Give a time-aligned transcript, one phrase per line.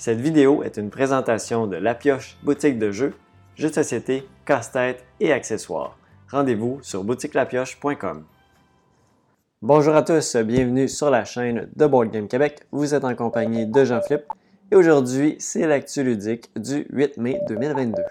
[0.00, 3.12] Cette vidéo est une présentation de La Pioche boutique de jeux,
[3.54, 5.98] jeux de société, casse-tête et accessoires.
[6.30, 8.24] Rendez-vous sur boutiquelapioche.com.
[9.60, 12.60] Bonjour à tous, bienvenue sur la chaîne de Board Game Québec.
[12.72, 14.24] Vous êtes en compagnie de Jean-Philippe
[14.72, 18.02] et aujourd'hui, c'est l'actu ludique du 8 mai 2022.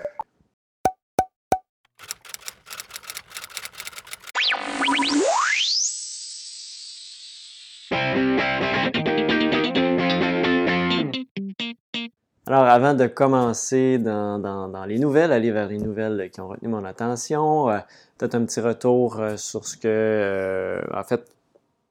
[12.49, 16.83] Alors, avant de commencer dans, les nouvelles, aller vers les nouvelles qui ont retenu mon
[16.83, 17.77] attention, euh,
[18.17, 21.31] peut-être un petit retour euh, sur ce que, euh, en fait,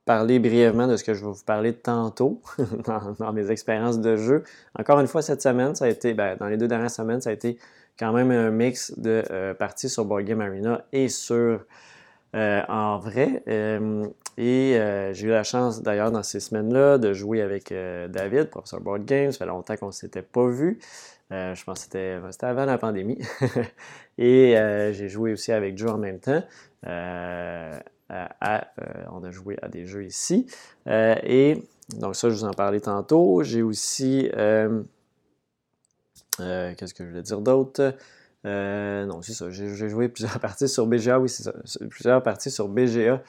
[0.04, 2.42] parler brièvement de ce que je vais vous parler tantôt
[3.20, 4.42] dans, mes expériences de jeu.
[4.76, 7.30] Encore une fois, cette semaine, ça a été, ben, dans les deux dernières semaines, ça
[7.30, 7.56] a été
[7.96, 9.22] quand même un mix de
[9.60, 11.64] parties sur Board Game Arena et sur
[12.34, 13.44] en vrai.
[14.40, 18.50] Et euh, j'ai eu la chance d'ailleurs dans ces semaines-là de jouer avec euh, David,
[18.50, 19.32] professeur Board Games.
[19.32, 20.78] Ça fait longtemps qu'on ne s'était pas vu.
[21.32, 23.18] Euh, je pense que c'était avant la pandémie.
[24.18, 24.54] et
[24.92, 26.40] j'ai joué aussi avec Joe en même temps.
[26.84, 26.88] on
[28.08, 30.46] a joué à des jeux ici.
[30.86, 31.60] et
[31.96, 33.42] donc ça, je vous en parlais tantôt.
[33.42, 34.30] J'ai aussi...
[36.38, 37.92] Qu'est-ce que je voulais dire d'autre?
[38.44, 39.50] non, c'est ça.
[39.50, 41.18] J'ai joué plusieurs parties sur BGA.
[41.18, 41.52] Oui, c'est ça.
[41.90, 43.20] Plusieurs parties sur BGA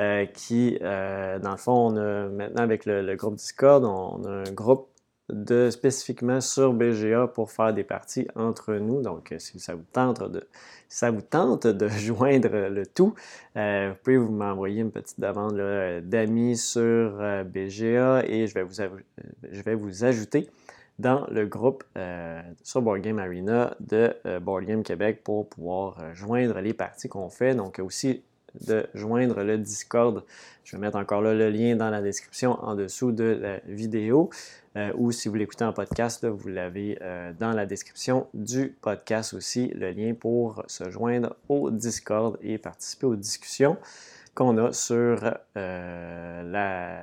[0.00, 4.28] euh, qui, euh, dans le fond, on a maintenant avec le, groupe Discord, on, a
[4.28, 4.88] un groupe
[5.28, 9.02] de, spécifiquement sur BGA pour faire des parties entre nous.
[9.02, 10.48] Donc, euh, si ça vous tente de,
[10.88, 13.14] ça vous tente de joindre le tout,
[13.54, 15.56] vous pouvez vous m'envoyer une petite demande
[16.02, 17.12] d'amis sur
[17.44, 20.50] BGA et je vais vous, je vais vous ajouter
[20.98, 21.84] dans le groupe
[22.64, 27.54] sur Board Game Arena de Board Game Québec pour pouvoir joindre les parties qu'on fait.
[27.54, 28.24] Donc aussi
[28.66, 30.24] de joindre le Discord.
[30.64, 34.30] Je vais mettre encore là le lien dans la description en dessous de la vidéo.
[34.76, 39.32] Euh, ou si vous l'écoutez en podcast, vous l'avez euh, dans la description du podcast
[39.32, 43.76] aussi, le lien pour se joindre au Discord et participer aux discussions
[44.34, 47.02] qu'on a sur euh,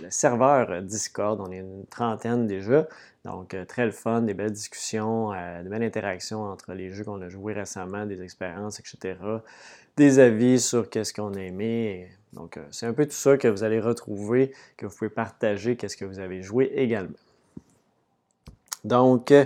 [0.00, 1.38] le serveur Discord.
[1.46, 2.88] On est une trentaine déjà.
[3.26, 7.28] Donc, très le fun, des belles discussions, de belles interactions entre les jeux qu'on a
[7.28, 9.16] joués récemment, des expériences, etc
[9.98, 12.08] des avis sur qu'est-ce qu'on a aimé.
[12.32, 15.76] Donc, euh, c'est un peu tout ça que vous allez retrouver, que vous pouvez partager,
[15.76, 17.18] qu'est-ce que vous avez joué également.
[18.84, 19.44] Donc, euh,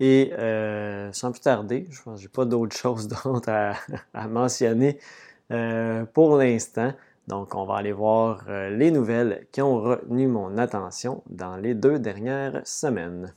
[0.00, 3.08] et euh, sans plus tarder, je pense que je n'ai pas d'autres choses
[3.46, 4.98] à, mentionner
[6.12, 6.92] pour l'instant.
[7.28, 11.98] Donc, on va aller voir les nouvelles qui ont retenu mon attention dans les deux
[11.98, 13.32] dernières semaines.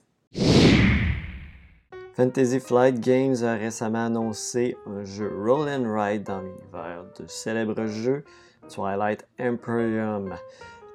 [2.20, 7.86] Fantasy Flight Games a récemment annoncé un jeu Roll and Ride dans l'univers de célèbres
[7.86, 8.26] jeux
[8.68, 10.36] Twilight Imperium.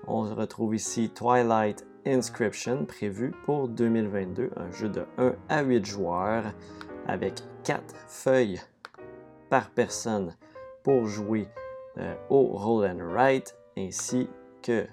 [0.06, 6.44] On retrouve ici Twilight Inscription prévu pour 2022, un jeu de 1 à 8 joueurs
[7.08, 8.60] avec 4 feuilles
[9.48, 10.36] par personne
[10.82, 11.48] pour jouer
[11.96, 13.48] euh, au Roll and Ride
[13.78, 14.28] ainsi
[14.60, 14.86] que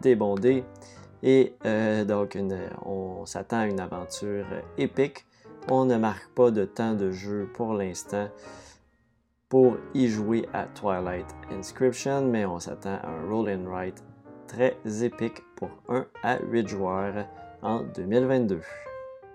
[0.00, 0.64] des bondés.
[1.22, 2.38] Et euh, donc,
[2.86, 4.46] on s'attend à une aventure
[4.78, 5.26] épique
[5.68, 8.28] on ne marque pas de temps de jeu pour l'instant
[9.48, 14.02] pour y jouer à Twilight Inscription, mais on s'attend à un roll and write
[14.48, 17.26] très épique pour 1 à 8 joueurs
[17.62, 18.60] en 2022.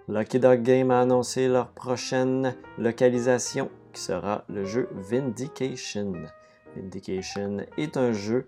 [0.07, 6.13] Lucky Dog Game a annoncé leur prochaine localisation qui sera le jeu Vindication.
[6.75, 8.47] Vindication est un jeu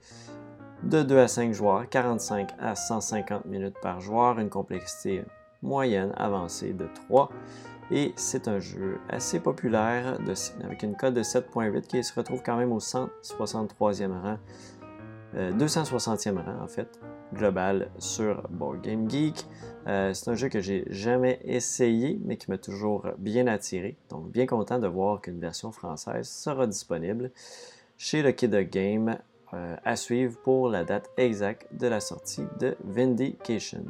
[0.84, 5.24] de 2 à 5 joueurs, 45 à 150 minutes par joueur, une complexité
[5.62, 7.30] moyenne avancée de 3
[7.92, 10.18] et c'est un jeu assez populaire
[10.64, 14.38] avec une cote de 7.8 qui se retrouve quand même au 163e rang,
[15.36, 17.00] 260e euh, rang en fait,
[17.34, 19.46] global sur Board Game Geek.
[19.88, 23.98] Euh, c'est un jeu que j'ai jamais essayé, mais qui m'a toujours bien attiré.
[24.10, 27.32] Donc, bien content de voir qu'une version française sera disponible
[27.98, 29.18] chez le Kid Game
[29.54, 33.86] euh, à suivre pour la date exacte de la sortie de Vindication.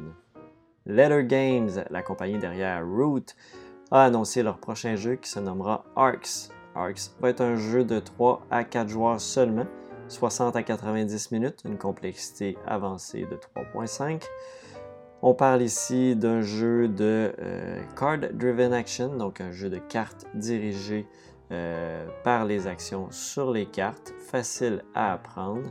[0.86, 3.24] Letter Games, la compagnie derrière Root,
[3.94, 6.48] a annoncé leur prochain jeu qui se nommera Arcs.
[6.74, 9.66] Arcs va être un jeu de 3 à 4 joueurs seulement,
[10.08, 14.24] 60 à 90 minutes, une complexité avancée de 3.5.
[15.22, 20.26] On parle ici d'un jeu de euh, Card Driven Action, donc un jeu de cartes
[20.34, 21.06] dirigé
[21.52, 25.70] euh, par les actions sur les cartes, facile à apprendre.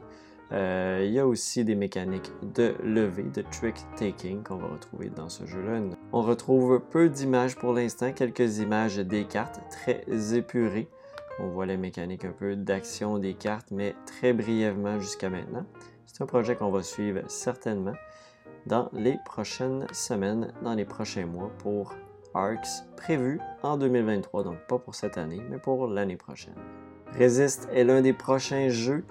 [0.54, 5.10] Euh, il y a aussi des mécaniques de levée, de trick taking qu'on va retrouver
[5.10, 5.82] dans ce jeu-là.
[6.12, 10.04] On retrouve peu d'images pour l'instant, quelques images des cartes très
[10.36, 10.88] épurées.
[11.40, 15.66] On voit les mécaniques un peu d'action des cartes, mais très brièvement jusqu'à maintenant.
[16.06, 17.94] C'est un projet qu'on va suivre certainement.
[18.68, 21.96] dans les prochaines semaines, dans les prochains mois pour
[22.34, 26.56] Arcs prévus en 2023, donc pas pour cette année, mais pour l'année prochaine.
[27.18, 29.04] Resist est l'un des prochains jeux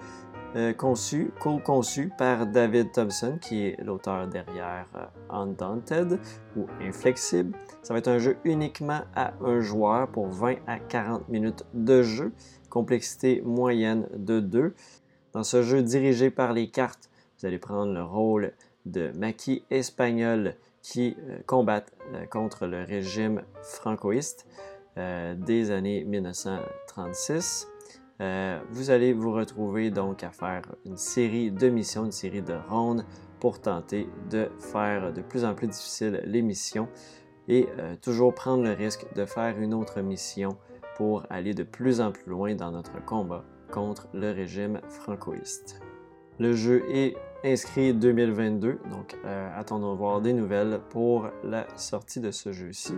[0.55, 6.19] euh, conçus, co-conçus par David Thompson, qui est l'auteur derrière euh, Undaunted
[6.55, 7.57] ou Inflexible.
[7.81, 12.03] Ça va être un jeu uniquement à un joueur pour 20 à 40 minutes de
[12.03, 12.33] jeu,
[12.69, 14.75] complexité moyenne de 2.
[15.31, 17.09] Dans ce jeu dirigé par les cartes,
[17.39, 18.53] vous allez prendre le rôle
[18.85, 20.53] de maquis espagnol
[20.83, 21.93] qui euh, combattent
[22.29, 24.45] contre le régime francoïste
[24.95, 27.72] des années 1936.
[28.23, 32.53] Euh, vous allez vous retrouver donc à faire une série de missions, une série de
[32.69, 33.05] rondes
[33.41, 36.87] pour tenter de faire de plus en plus difficile les missions
[37.49, 40.57] et euh, toujours prendre le risque de faire une autre mission
[40.95, 45.81] pour aller de plus en plus loin dans notre combat contre le régime francoïste.
[46.39, 52.31] Le jeu est inscrit 2022, donc euh, attendons voir des nouvelles pour la sortie de
[52.31, 52.93] ce jeu-ci.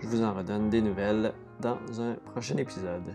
[0.00, 3.14] Je vous en redonne des nouvelles dans un prochain épisode.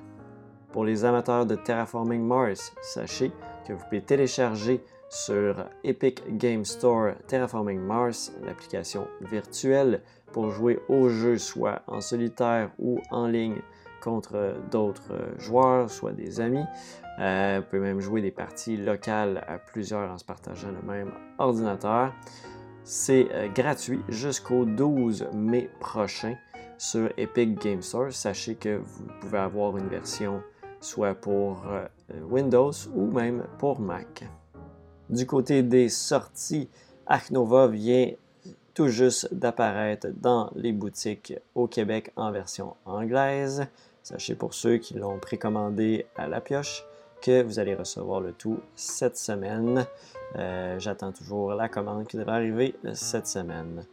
[0.76, 3.32] Pour les amateurs de Terraforming Mars, sachez
[3.66, 5.56] que vous pouvez télécharger sur
[5.86, 10.02] Epic Game Store Terraforming Mars, l'application virtuelle
[10.34, 13.62] pour jouer au jeu soit en solitaire ou en ligne
[14.02, 16.66] contre d'autres joueurs, soit des amis.
[17.22, 21.14] Euh, vous pouvez même jouer des parties locales à plusieurs en se partageant le même
[21.38, 22.12] ordinateur.
[22.84, 26.36] C'est euh, gratuit jusqu'au 12 mai prochain
[26.78, 28.12] sur Epic Game Store.
[28.12, 30.44] Sachez que vous pouvez avoir une version
[30.80, 31.88] soit pour euh,
[32.30, 34.24] Windows ou même pour Mac.
[35.10, 36.70] Du côté des sorties,
[37.06, 38.12] Arc Nova vient
[38.74, 43.68] tout juste d'apparaître dans les boutiques au Québec en version anglaise.
[44.04, 46.86] Sachez pour ceux qui l'ont précommandé à la pioche
[47.22, 49.86] que vous allez recevoir le tout cette semaine.
[50.36, 53.86] Euh, j'attends toujours la commande qui devrait arriver cette semaine.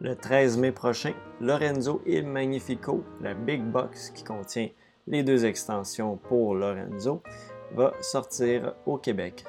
[0.00, 4.68] Le 13 mai prochain, Lorenzo Il Magnifico, la Big Box qui contient
[5.10, 7.22] les deux extensions pour Lorenzo,
[7.74, 9.44] va sortir au Québec.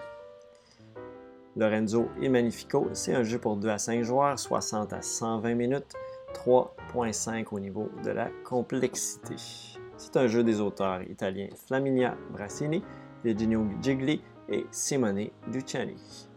[1.56, 5.94] Lorenzo et Magnifico, c'est un jeu pour 2 à 5 joueurs, 60 à 120 minutes,
[6.34, 9.36] 3.5 au niveau de la complexité.
[9.98, 12.84] C'est un jeu des auteurs italiens Flaminia Brassini,
[13.24, 16.28] Virginio Gigli et Simone Luciani.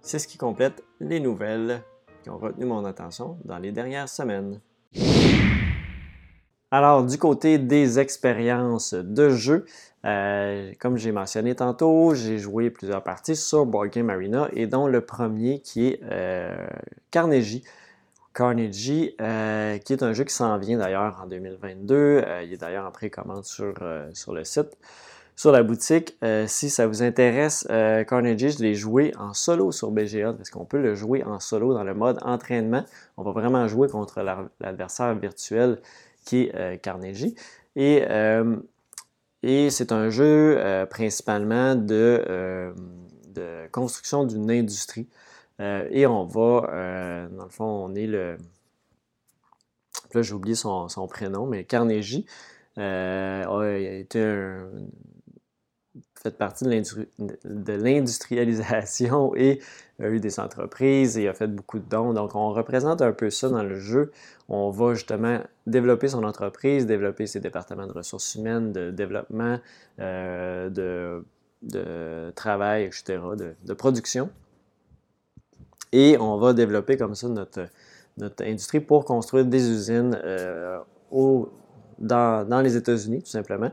[0.00, 1.82] C'est ce qui complète les nouvelles
[2.22, 4.60] qui ont retenu mon attention dans les dernières semaines.
[6.72, 9.66] Alors, du côté des expériences de jeu,
[10.04, 14.88] euh, comme j'ai mentionné tantôt, j'ai joué plusieurs parties sur Board Game Arena et dont
[14.88, 16.66] le premier qui est euh,
[17.12, 17.62] Carnegie.
[18.34, 22.24] Carnegie, euh, qui est un jeu qui s'en vient d'ailleurs en 2022.
[22.42, 23.74] il est d'ailleurs en précommande sur,
[24.12, 24.76] sur le site,
[25.36, 26.18] sur la boutique.
[26.46, 27.66] si ça vous intéresse,
[28.08, 31.72] Carnegie, je l'ai joué en solo sur BGA parce qu'on peut le jouer en solo
[31.72, 32.84] dans le mode entraînement.
[33.16, 34.20] On va vraiment jouer contre
[34.60, 35.78] l'adversaire virtuel
[36.26, 37.34] qui est euh, Carnegie.
[37.76, 38.56] Et, euh,
[39.42, 42.74] et c'est un jeu euh, principalement de,
[43.28, 45.08] de construction d'une industrie.
[45.58, 48.36] et on va, dans le fond, on est le.
[50.14, 52.26] Là, j'ai oublié son, son, prénom, mais Carnegie
[52.76, 53.44] a
[53.78, 54.68] été un,
[56.22, 59.60] fait partie de l'industrialisation et
[60.00, 62.12] a eu des entreprises et a fait beaucoup de dons.
[62.12, 64.12] Donc, on représente un peu ça dans le jeu.
[64.48, 69.58] On va justement développer son entreprise, développer ses départements de ressources humaines, de développement,
[70.00, 73.18] euh, de, travail, etc.,
[73.64, 74.30] de, production.
[75.92, 77.66] Et on va développer comme ça notre,
[78.18, 80.78] notre industrie pour construire des usines euh,
[81.98, 83.70] dans, dans, les États-Unis, tout simplement.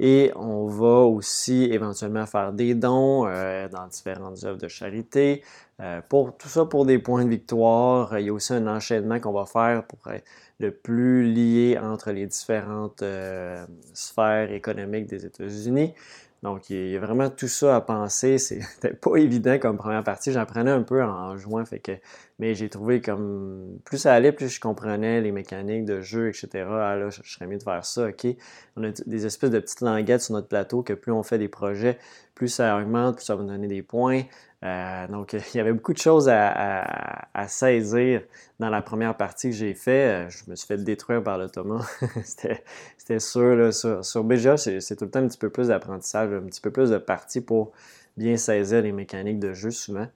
[0.00, 5.42] Et on va aussi éventuellement faire des dons euh, dans différentes œuvres de charité.
[5.80, 8.18] Euh, pour tout ça pour des points de victoire.
[8.18, 10.24] Il y a aussi un enchaînement qu'on va faire pour être
[10.58, 13.64] le plus lié entre les différentes euh,
[13.94, 15.94] sphères économiques des États-Unis.
[16.42, 18.38] Donc, il y a vraiment tout ça à penser.
[18.38, 20.32] C'était pas évident comme première partie.
[20.32, 21.92] J'en prenais un peu en juin, fait que,
[22.38, 26.48] mais j'ai trouvé comme plus ça allait, plus je comprenais les mécaniques de jeu, etc.
[26.70, 28.26] Ah là, je, serais mieux de faire ça, ok.
[28.76, 31.48] On a des espèces de petites languettes sur notre plateau que plus on fait des
[31.48, 31.98] projets,
[32.34, 34.22] plus ça augmente, plus ça va nous donner des points.
[34.64, 38.22] Euh, donc, il y avait beaucoup de choses à, saisir
[38.58, 40.26] dans la première partie que j'ai fait.
[40.26, 41.80] Euh, je me suis fait détruire par l'automa.
[42.24, 43.72] C'était sûr.
[43.72, 46.70] Sur, sur BGA, c'est tout le temps un petit peu plus d'apprentissage, un petit peu
[46.70, 47.72] plus de parties pour
[48.16, 50.08] bien saisir les mécaniques de jeu souvent.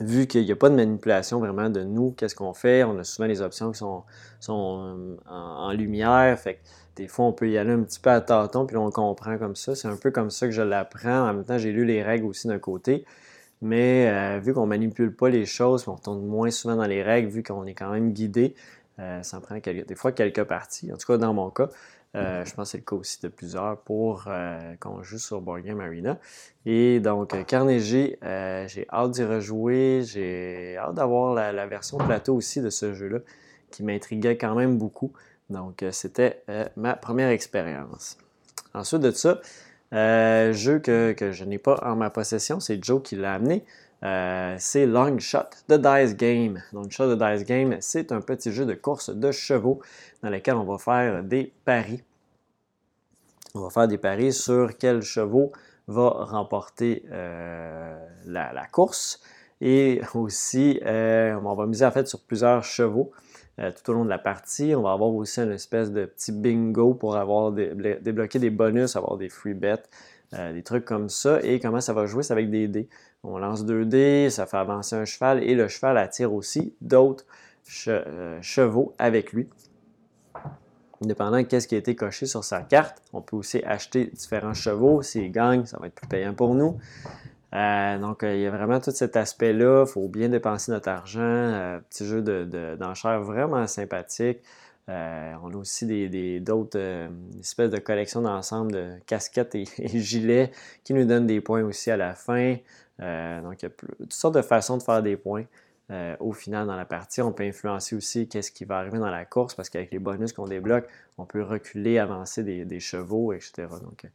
[0.00, 3.04] Vu qu'il n'y a pas de manipulation vraiment de nous, qu'est-ce qu'on fait, on a
[3.04, 4.02] souvent les options qui sont,
[4.48, 6.36] euh, en, lumière.
[6.38, 6.58] Fait
[6.96, 9.54] des fois, on peut y aller un petit peu à tâtons, puis on comprend comme
[9.54, 9.76] ça.
[9.76, 11.28] C'est un peu comme ça que je l'apprends.
[11.28, 13.04] En même temps, j'ai lu les règles aussi d'un côté.
[13.62, 17.28] Mais euh, vu qu'on manipule pas les choses, on tourne moins souvent dans les règles,
[17.28, 18.54] vu qu'on est quand même guidé,
[19.22, 20.92] ça prend des fois quelques parties.
[20.92, 21.68] En tout cas, dans mon cas,
[22.14, 24.28] je pense que c'est le cas aussi de plusieurs pour
[24.80, 26.18] qu'on joue sur Board Game Arena.
[26.64, 30.02] Et donc, Carnegie, j'ai hâte d'y rejouer.
[30.04, 33.18] J'ai hâte d'avoir la, version plateau aussi de ce jeu-là,
[33.70, 35.12] qui m'intriguait quand même beaucoup.
[35.50, 36.42] Donc, c'était
[36.76, 38.16] ma première expérience.
[38.74, 39.40] Ensuite de ça,
[39.94, 43.64] euh, jeu que, je n'ai pas en ma possession, c'est Joe qui l'a amené.
[44.04, 46.62] Euh, c'est Long Shot The Dice Game.
[46.72, 49.80] Long Shot The Dice Game, c'est un petit jeu de course de chevaux
[50.22, 52.02] dans lequel on va faire des paris.
[53.54, 55.52] On va faire des paris sur quel chevaux
[55.86, 57.96] va remporter euh,
[58.26, 59.22] la, course.
[59.60, 63.12] Et aussi, on va miser en fait sur plusieurs chevaux.
[63.60, 64.74] Euh, tout au long de la partie.
[64.74, 69.16] On va avoir aussi une espèce de petit bingo pour avoir débloquer des bonus, avoir
[69.16, 69.76] des free bets,
[70.34, 71.40] euh, des trucs comme ça.
[71.42, 72.24] Et comment ça va jouer?
[72.24, 72.88] C'est avec des dés.
[73.26, 77.24] On lance deux dés, ça fait avancer un cheval et le cheval attire aussi d'autres
[77.88, 79.48] euh, chevaux avec lui.
[81.02, 84.52] Indépendant de qu'est-ce qui a été coché sur sa carte, on peut aussi acheter différents
[84.52, 85.00] chevaux.
[85.02, 86.78] S'il gagne, ça va être plus payant pour nous.
[87.54, 89.84] Euh, donc, euh, il y a vraiment tout cet aspect-là.
[89.86, 91.80] Il faut bien dépenser notre argent.
[91.88, 92.20] Petit jeu
[92.76, 94.40] d'enchères de, vraiment sympathique.
[94.86, 95.86] on a aussi
[96.40, 100.50] d'autres des, espèces de collections d'ensemble de casquettes et, gilets
[100.84, 102.56] qui nous donnent des points aussi à la fin.
[102.98, 105.44] Donc, il y a toutes sortes de façons de faire des points.
[106.20, 107.20] au final dans la partie.
[107.22, 110.32] On peut influencer aussi qu'est-ce qui va arriver dans la course parce qu'avec les bonus
[110.32, 110.86] qu'on débloque,
[111.18, 113.66] on peut reculer, avancer des, chevaux, etc.
[113.82, 114.06] Donc,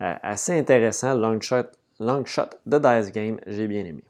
[0.00, 1.14] assez intéressant.
[1.14, 1.66] Long shot
[1.98, 4.02] Long Shot de Dice Game, j'ai bien aimé.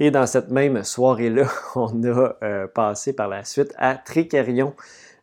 [0.00, 4.74] Et dans cette même soirée-là, on a euh, passé par la suite à Tricarion,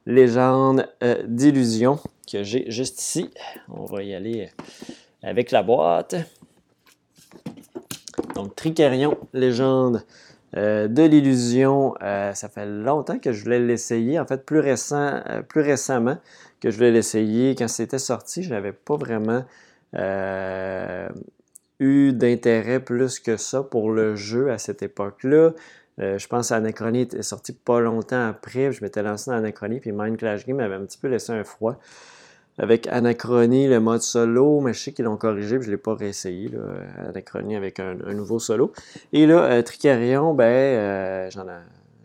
[0.05, 1.99] légende euh, d'illusion,
[2.31, 3.31] que j'ai juste ici.
[3.69, 6.15] On va y aller euh, avec la boîte.
[8.35, 10.03] Donc, Tricarion, légende
[10.53, 14.19] de l'illusion, ça fait longtemps que je voulais l'essayer.
[14.19, 16.17] En fait, plus, récent, plus récemment
[16.59, 17.55] que je voulais l'essayer.
[17.55, 19.45] Quand c'était sorti, je n'avais pas vraiment
[21.79, 25.51] eu d'intérêt plus que ça pour le jeu à cette époque-là.
[25.99, 28.71] Euh, je pense que Anachronie est sorti pas longtemps après.
[28.71, 31.43] Je m'étais lancé dans Anachronie, puis Mind Clash Game avait un petit peu laissé un
[31.43, 31.77] froid.
[32.61, 35.81] Avec Anachronie, le mode solo, mais je sais qu'ils l'ont corrigé, puis je ne l'ai
[35.81, 36.47] pas réessayé.
[36.47, 36.59] Là,
[37.09, 38.71] Anachronie avec un, nouveau solo.
[39.13, 41.29] Et là, euh, Tricarion, ben, euh,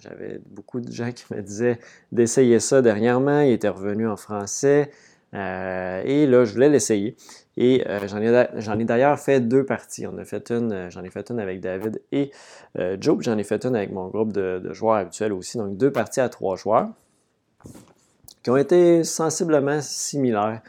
[0.01, 1.79] j'avais beaucoup de gens qui me disaient
[2.11, 3.41] d'essayer ça dernièrement.
[3.41, 4.91] Il était revenu en français.
[5.33, 7.17] et là, je voulais l'essayer.
[7.57, 10.07] Et euh, j'en ai, d'ailleurs fait deux parties.
[10.07, 12.31] On a fait une, euh, j'en ai fait une avec David et
[12.79, 15.57] euh, Joe, j'en ai fait une avec mon groupe de, joueurs habituels aussi.
[15.57, 16.89] Donc deux parties à trois joueurs
[18.47, 20.63] qui ont été sensiblement similaires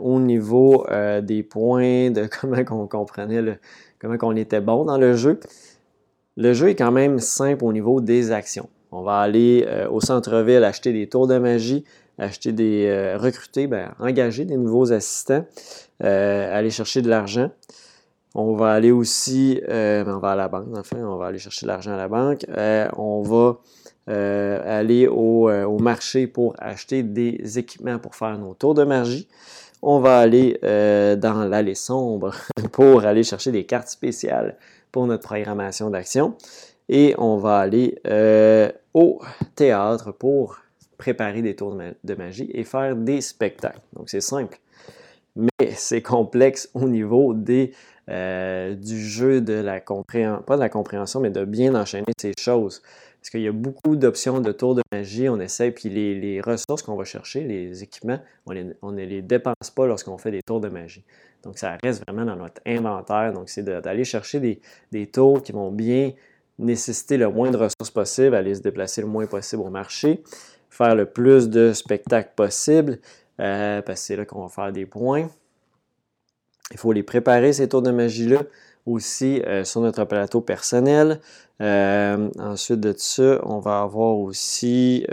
[0.00, 0.84] au niveau
[1.22, 3.54] des points, de comment on comprenait, le,
[4.00, 5.38] comment on était bon dans le jeu.
[6.36, 8.68] Le jeu est quand même simple au niveau des actions.
[8.90, 11.84] On va aller au centre-ville acheter des tours de magie,
[12.18, 15.44] acheter des, euh, recruter, ben, engager des nouveaux assistants,
[16.02, 17.50] euh, aller chercher de l'argent.
[18.34, 21.38] On va aller aussi, euh, ben, on va à la banque, enfin, on va aller
[21.38, 22.44] chercher de l'argent à la banque.
[22.96, 23.60] on va
[24.06, 29.28] aller au, au, marché pour acheter des équipements pour faire nos tours de magie.
[29.82, 32.32] On va aller dans l'allée sombre
[32.72, 34.56] pour aller chercher des cartes spéciales
[34.92, 36.34] pour notre programmation d'action.
[36.88, 37.98] Et on va aller
[38.94, 39.20] au
[39.54, 40.58] théâtre pour
[40.96, 43.80] préparer des tours de magie et faire des spectacles.
[43.94, 44.58] Donc c'est simple.
[45.36, 47.34] Mais c'est complexe au niveau
[48.08, 52.32] euh, du jeu de la compréhension, pas de la compréhension, mais de bien enchaîner ces
[52.38, 52.82] choses.
[53.26, 56.84] Parce qu'il y a beaucoup d'options de tours de magie, on essaie, puis les, ressources
[56.84, 60.68] qu'on va chercher, les équipements, on, ne les dépense pas lorsqu'on fait des tours de
[60.68, 61.02] magie.
[61.42, 63.32] Donc ça reste vraiment dans notre inventaire.
[63.32, 64.60] Donc c'est d'aller chercher
[64.92, 66.12] des, tours qui vont bien
[66.60, 70.22] nécessiter le moins de ressources possible, aller se déplacer le moins possible au marché,
[70.70, 73.00] faire le plus de spectacles possible,
[73.40, 75.28] euh, parce que c'est là qu'on va faire des points.
[76.70, 78.42] Il faut les préparer, ces tours de magie-là,
[78.86, 81.20] aussi euh, sur notre plateau personnel.
[81.60, 85.04] Euh, ensuite de ça, on va avoir aussi,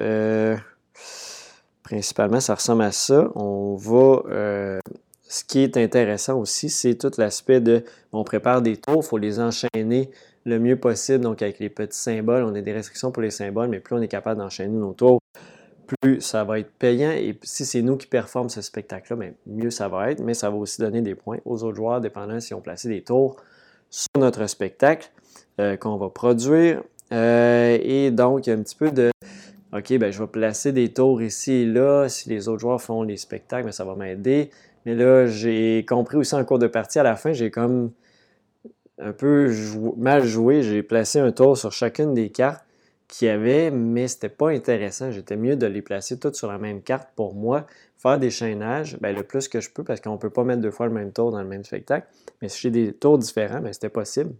[1.83, 3.29] principalement, ça ressemble à ça.
[3.35, 4.79] On va,
[5.33, 9.17] ce qui est intéressant aussi, c'est tout l'aspect de, on prépare des tours, il faut
[9.17, 10.11] les enchaîner
[10.45, 12.43] le mieux possible, donc avec les petits symboles.
[12.43, 15.19] On a des restrictions pour les symboles, mais plus on est capable d'enchaîner nos tours,
[16.01, 17.11] plus ça va être payant.
[17.11, 20.49] Et si c'est nous qui performons ce spectacle-là, ben, mieux ça va être, mais ça
[20.49, 23.37] va aussi donner des points aux autres joueurs, dépendant si on placé des tours
[23.93, 25.11] sur notre spectacle
[25.59, 26.81] euh, qu'on va produire.
[27.11, 29.11] Euh, et donc, un petit peu de
[29.71, 32.09] OK, ben, je vais placer des tours ici et là.
[32.09, 34.49] Si les autres joueurs font les spectacles, ben, ça va m'aider.
[34.85, 37.91] Mais là, j'ai compris aussi en cours de partie, à la fin, j'ai comme
[38.97, 39.53] un peu
[39.95, 40.63] mal joué.
[40.63, 42.65] J'ai placé un tour sur chacune des cartes
[43.13, 45.11] qu'il y avait, mais c'était pas intéressant.
[45.11, 47.67] J'étais mieux de les placer toutes sur la même carte pour moi.
[47.99, 50.61] Faire des chaînages, ben, le plus que je peux, parce qu'on ne peut pas mettre
[50.61, 52.07] deux fois le même tour dans le même spectacle.
[52.41, 54.33] Mais si j'ai des tours différents, ben, c'était possible.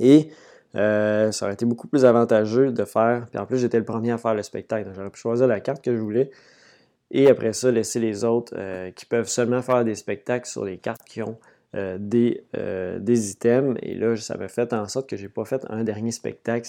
[0.00, 0.30] Et
[0.76, 3.26] euh, ça aurait été beaucoup plus avantageux de faire.
[3.28, 4.90] Puis en plus, j'étais le premier à faire le spectacle.
[4.94, 6.30] J'aurais pu choisir la carte que je voulais.
[7.10, 10.78] Et après ça, laisser les autres euh, qui peuvent seulement faire des spectacles sur les
[10.78, 11.36] cartes qui ont
[11.74, 12.44] euh, des,
[12.98, 13.76] des, items.
[13.82, 16.66] Et là, ça m'a fait en sorte que je n'ai pas fait un dernier spectacle.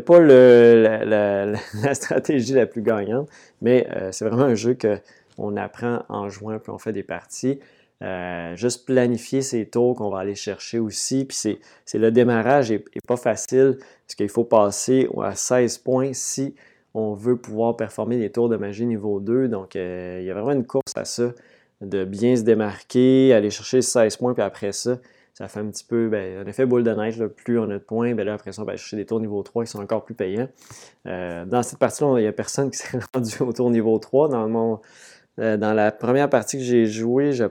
[0.00, 1.04] Pas le,
[1.82, 3.28] la, stratégie la plus gagnante,
[3.60, 7.58] mais c'est vraiment un jeu qu'on apprend en jouant, puis on fait des parties.
[8.02, 11.24] Euh, juste planifier ces tours qu'on va aller chercher aussi.
[11.24, 16.54] Puis c'est le démarrage n'est pas facile parce qu'il faut passer à 16 points si
[16.94, 19.46] on veut pouvoir performer des tours de magie niveau 2.
[19.46, 21.32] Donc euh, il y a vraiment une course à ça,
[21.80, 24.98] de bien se démarquer, aller chercher 16 points, puis après ça,
[25.34, 27.78] ça fait un petit peu, ben, en effet, boule de neige, plus on a de
[27.78, 30.04] points, ben là, après ça, on va chercher des tours niveau 3 qui sont encore
[30.04, 30.48] plus payants.
[31.06, 34.28] Euh, dans cette partie-là, il n'y a personne qui s'est rendu au tour niveau 3.
[34.28, 34.80] Dans, mon,
[35.38, 37.44] dans la première partie que j'ai jouée, je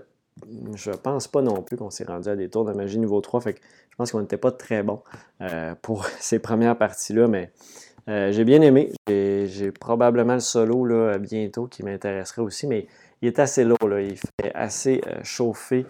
[0.76, 3.42] je pense pas non plus qu'on s'est rendu à des tours de magie niveau 3.
[3.42, 3.60] Fait que
[3.90, 5.02] je pense qu'on n'était pas très bon
[5.42, 7.52] euh, pour ces premières parties-là, mais
[8.10, 8.92] euh, j'ai bien aimé.
[9.08, 12.88] J'ai probablement le solo là, bientôt qui m'intéresserait aussi, mais
[13.22, 14.00] il est assez lourd.
[14.00, 15.86] Il fait assez euh, chauffer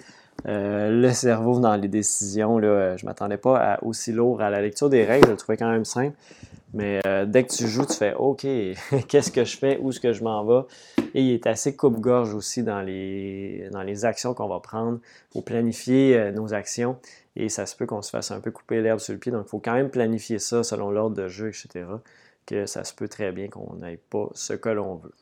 [0.45, 2.57] le cerveau dans les décisions.
[2.57, 2.97] Là.
[2.97, 5.27] Je ne m'attendais pas à aussi lourd à la lecture des règles.
[5.27, 6.15] Je le trouvais quand même simple.
[6.73, 8.41] Mais euh, dès que tu joues, tu fais OK,
[9.07, 10.65] qu'est-ce que je fais, où est-ce que je m'en vais?
[11.13, 14.99] Et il est assez coupe-gorge aussi dans les, dans les actions qu'on va prendre
[15.31, 16.97] pour planifier euh, nos actions.
[17.35, 19.31] Et ça se peut qu'on se fasse un peu couper l'herbe sur le pied.
[19.31, 21.85] Donc, il faut quand même planifier ça selon l'ordre de jeu, etc.
[22.45, 25.13] Que ça se peut très bien qu'on n'aille pas ce que l'on veut.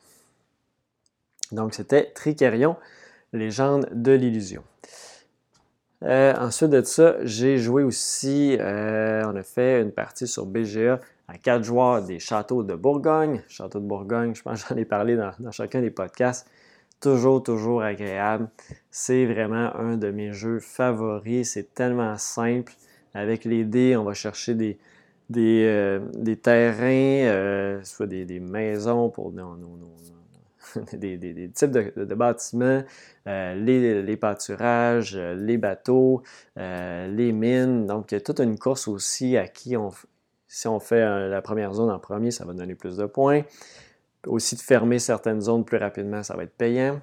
[1.52, 2.76] Donc, c'était Tricarion,
[3.34, 4.64] légende de l'illusion.
[6.04, 11.38] Euh, ensuite de ça, j'ai joué aussi, on a fait une partie sur BGA à
[11.38, 13.44] quatre joueurs des châteaux de Bourgogne.
[13.48, 16.50] Château de Bourgogne, je pense que j'en ai parlé dans, chacun des podcasts.
[17.00, 18.50] Toujours, toujours agréable.
[18.90, 21.52] C'est vraiment un de mes jeux favoris.
[21.52, 22.74] C'est tellement simple.
[23.14, 24.78] Avec les dés, on va chercher des,
[25.30, 26.00] des, euh,
[26.42, 29.56] terrains, euh, soit des, maisons pour nos,
[30.94, 32.84] des, types de, bâtiments,
[33.28, 36.24] euh, les, pâturages, les bateaux,
[36.56, 37.86] les mines.
[37.86, 39.92] Donc, il y a toute une course aussi à qui on,
[40.50, 43.44] si on fait euh, la première zone en premier, ça va donner plus de points.
[44.26, 47.00] Aussi de fermer certaines zones plus rapidement, ça va être payant.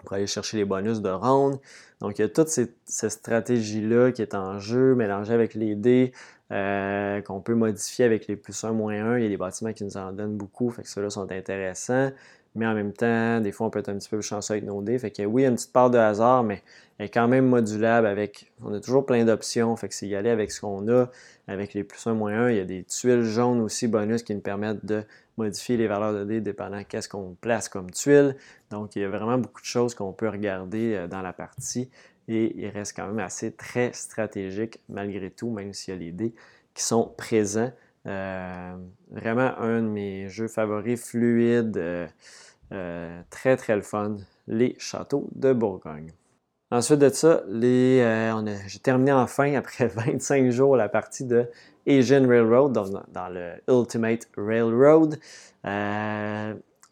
[0.00, 1.60] Pour aller chercher les bonus de ronde.
[2.00, 6.12] Donc, il y a toute cette, stratégie-là qui est en jeu, mélangée avec les dés,
[6.52, 9.18] euh, qu'on peut modifier avec les plus 1, moins 1.
[9.18, 12.10] Il y a des bâtiments qui nous en donnent beaucoup, fait que ceux-là sont intéressants
[12.56, 14.82] mais en même temps, des fois, on peut être un petit peu chanceux avec nos
[14.82, 14.98] dés.
[14.98, 16.62] Fait que oui, il y a une petite part de hasard, mais
[16.98, 18.52] elle est quand même modulable avec.
[18.62, 19.76] On a toujours plein d'options.
[19.76, 21.10] Fait que c'est y aller avec ce qu'on a,
[21.46, 22.50] avec les plus 1, moins 1.
[22.50, 25.04] Il y a des tuiles jaunes aussi bonus qui nous permettent de
[25.36, 28.36] modifier les valeurs de dés dépendant qu'est-ce qu'on place comme tuile.
[28.70, 31.88] Donc, il y a vraiment beaucoup de choses qu'on peut regarder euh, dans la partie.
[32.30, 36.12] Et il reste quand même assez très stratégique malgré tout, même s'il y a les
[36.12, 36.32] dés
[36.74, 37.72] qui sont présents.
[38.06, 38.76] Euh,
[39.10, 42.06] vraiment un de mes jeux favoris, fluide, euh,
[42.72, 44.16] euh, très très le fun,
[44.46, 46.12] les châteaux de Bourgogne.
[46.70, 51.50] Ensuite de ça, j'ai terminé enfin, après 25 jours, la partie de
[51.86, 55.18] Asian Railroad, dans, le Ultimate Railroad.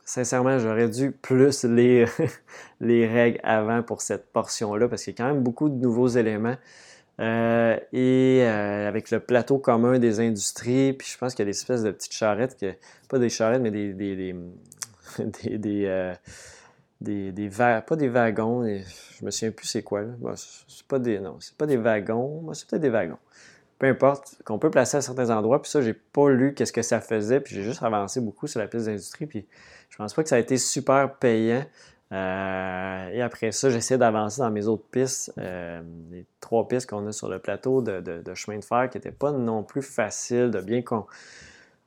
[0.08, 2.10] Sincèrement, j'aurais dû plus lire
[2.80, 6.08] les règles avant pour cette portion-là, parce qu'il y a quand même beaucoup de nouveaux
[6.08, 6.56] éléments.
[7.20, 11.50] Euh, et euh, avec le plateau commun des industries, puis je pense qu'il y a
[11.50, 12.74] des espèces de petites charrettes, que,
[13.08, 14.34] pas des charrettes, mais des, des, des,
[15.42, 16.14] des, des, euh,
[17.00, 20.04] des pas des wagons, je me souviens plus c'est quoi.
[20.36, 23.18] c'est pas des, non, c'est pas des wagons, c'est peut-être des wagons.
[23.78, 26.82] Peu importe, qu'on peut placer à certains endroits, puis ça, j'ai pas lu qu'est-ce que
[26.82, 29.46] ça faisait, puis j'ai juste avancé beaucoup sur la piste d'industrie, puis
[29.98, 31.64] je pense pas que ça a été super payant.
[32.12, 35.82] Euh, et après ça, j'essaie d'avancer dans mes autres pistes, euh,
[36.12, 39.32] les trois pistes qu'on a sur le plateau de, chemin de fer qui n'étaient pas
[39.32, 40.82] non plus faciles de bien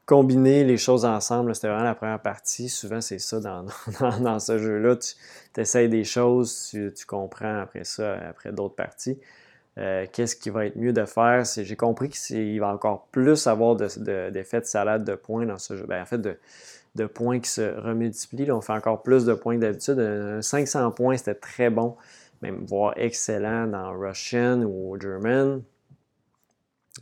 [0.05, 1.55] combiner les choses ensemble.
[1.55, 2.67] C'était vraiment la première partie.
[2.67, 3.65] Souvent, c'est ça dans,
[4.19, 4.97] dans, ce jeu-là.
[4.97, 9.17] Tu essaies des choses, tu, comprends après ça, après d'autres parties.
[9.77, 11.45] Euh, qu'est-ce qui va être mieux de faire?
[11.45, 15.77] J'ai compris qu'il va encore plus avoir d'effets de, de, salade de points dans ce
[15.77, 15.85] jeu.
[15.87, 16.37] Ben, en fait, de,
[16.95, 18.51] de points qui se remultiplient.
[18.51, 20.41] on fait encore plus de points que d'habitude.
[20.41, 21.95] 500 points, c'était très bon,
[22.41, 25.61] même voire excellent dans Russian ou German.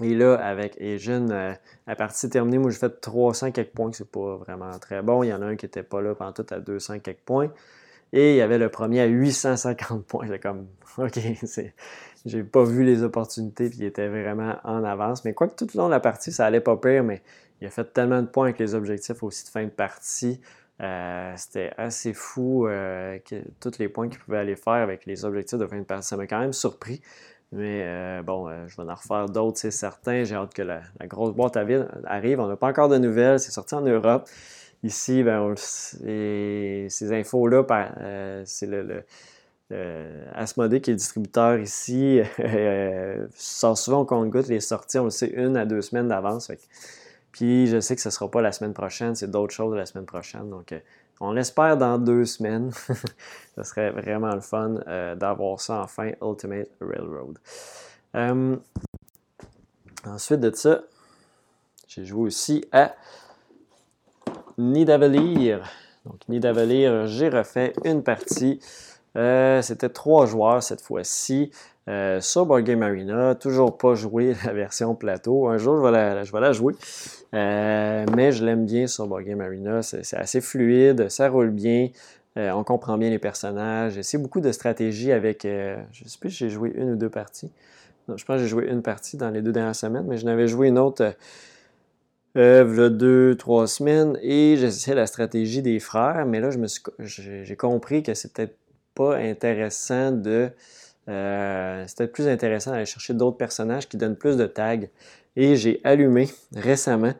[0.01, 1.53] Et là, avec Asian, euh,
[1.87, 5.23] la partie terminée, moi j'ai fait 300 quelques points, c'est pas vraiment très bon.
[5.23, 7.51] Il y en a un qui n'était pas là pendant tout à 200 quelques points.
[8.13, 10.25] Et il y avait le premier à 850 points.
[10.25, 11.19] J'étais comme, OK,
[12.25, 15.25] j'ai pas vu les opportunités, puis il était vraiment en avance.
[15.25, 17.21] Mais quoi que tout le long de la partie, ça allait pas pire, mais
[17.61, 20.39] il a fait tellement de points avec les objectifs aussi de fin de partie.
[20.81, 25.25] Euh, c'était assez fou euh, que, tous les points qu'il pouvait aller faire avec les
[25.25, 26.07] objectifs de fin de partie.
[26.07, 27.01] Ça m'a quand même surpris.
[27.51, 30.23] Mais euh, bon, je vais en refaire d'autres, c'est certain.
[30.23, 32.39] J'ai hâte que la, grosse boîte à vide arrive.
[32.39, 33.39] On n'a pas encore de nouvelles.
[33.39, 34.29] C'est sorti en Europe.
[34.83, 37.65] Ici, ben, ces infos-là,
[38.45, 39.03] c'est le,
[40.33, 42.21] Asmodee qui est le distributeur ici.
[43.35, 46.49] sort souvent au compte-goutte les sorties, on le sait, une à deux semaines d'avance.
[47.39, 49.85] Puis je sais que ce ne sera pas la semaine prochaine, c'est d'autres choses la
[49.85, 50.49] semaine prochaine.
[50.49, 50.79] Donc euh,
[51.21, 52.71] on l'espère dans deux semaines.
[53.55, 57.39] ce serait vraiment le fun euh, d'avoir ça enfin, Ultimate Railroad.
[58.15, 58.57] Euh,
[60.05, 60.81] ensuite de ça,
[61.87, 62.93] j'ai joué aussi à
[64.57, 65.63] Nidavellir.
[66.05, 68.59] Donc Nidavellir, j'ai refait une partie.
[69.15, 71.51] C'était trois joueurs cette fois-ci.
[71.89, 75.47] Euh, sur Board Game Arena, toujours pas joué la version plateau.
[75.47, 76.75] Un jour, je vais la, jouer.
[77.33, 79.81] Euh, mais je l'aime bien sur Board Game Arena.
[79.81, 81.89] C'est assez fluide, ça roule bien.
[82.37, 83.99] Euh, on comprend bien les personnages.
[84.01, 85.41] C'est beaucoup de stratégie avec.
[85.43, 87.51] je ne sais plus si j'ai joué une ou deux parties.
[88.07, 90.47] je pense que j'ai joué une partie dans les deux dernières semaines, mais je n'avais
[90.47, 91.13] joué une autre.
[92.37, 96.49] Euh, deux, trois semaines, et j'essayais la stratégie des frères, mais là,
[96.99, 98.55] j'ai compris que c'est peut-être
[98.93, 100.49] pas intéressant de
[101.07, 104.87] euh, c'était plus intéressant d'aller chercher d'autres personnages qui donnent plus de tags.
[105.35, 107.13] Et j'ai allumé récemment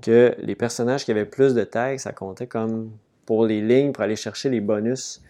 [0.00, 2.90] que les personnages qui avaient plus de tags, ça comptait comme
[3.26, 5.22] pour les lignes, pour aller chercher les bonus.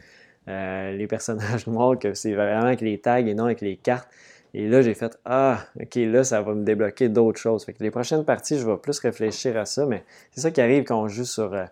[0.48, 4.08] Euh, les personnages noirs, que c'est vraiment avec les tags et non avec les cartes.
[4.54, 7.64] Et là, j'ai fait Ah, ok, là, ça va me débloquer d'autres choses.
[7.64, 10.84] Fait les prochaines parties, je vais plus réfléchir à ça, mais c'est ça qui arrive
[10.84, 11.64] quand on joue sur, euh,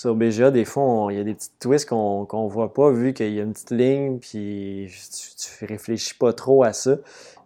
[0.00, 3.12] sur BGA, des fois, il y a des petits twists qu'on ne voit pas vu
[3.12, 6.96] qu'il y a une petite ligne, puis tu, ne réfléchis pas trop à ça.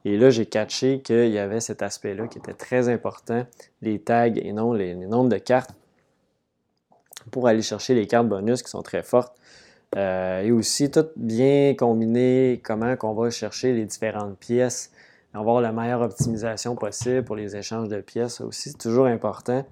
[0.04, 3.44] Et là, j'ai catché qu'il y avait cet aspect-là qui était très important,
[3.82, 5.74] les tags et non les, nombres de cartes,
[7.32, 9.36] pour aller chercher les cartes bonus qui sont très fortes.
[9.96, 14.92] Euh, et aussi, tout bien combiné, comment on va chercher les différentes pièces
[15.34, 19.64] avoir la meilleure optimisation possible pour les échanges de pièces aussi, toujours important.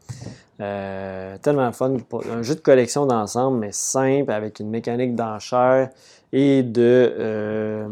[0.60, 1.96] Euh, tellement fun.
[2.30, 5.90] Un jeu de collection d'ensemble, mais simple, avec une mécanique d'enchère
[6.32, 7.88] et euh,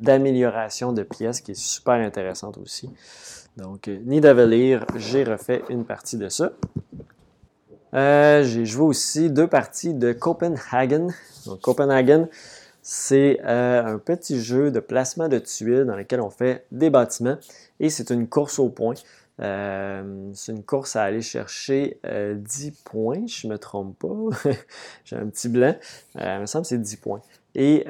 [0.00, 2.90] d'amélioration de, de, pièces qui est super intéressante aussi.
[3.56, 6.52] Donc, euh, Nidavellir, j'ai refait une partie de ça.
[7.92, 11.08] j'ai joué aussi deux parties de Copenhagen.
[11.46, 12.28] Donc, Copenhagen,
[12.92, 17.36] c'est euh, un petit jeu de placement de tuiles dans lequel on fait des bâtiments
[17.78, 18.94] et c'est une course au point.
[19.40, 24.50] Euh, c'est une course à aller chercher 10 euh, points, je ne me trompe pas.
[25.04, 25.76] J'ai un petit blanc.
[26.16, 27.20] il me semble que c'est 10 points.
[27.54, 27.84] Et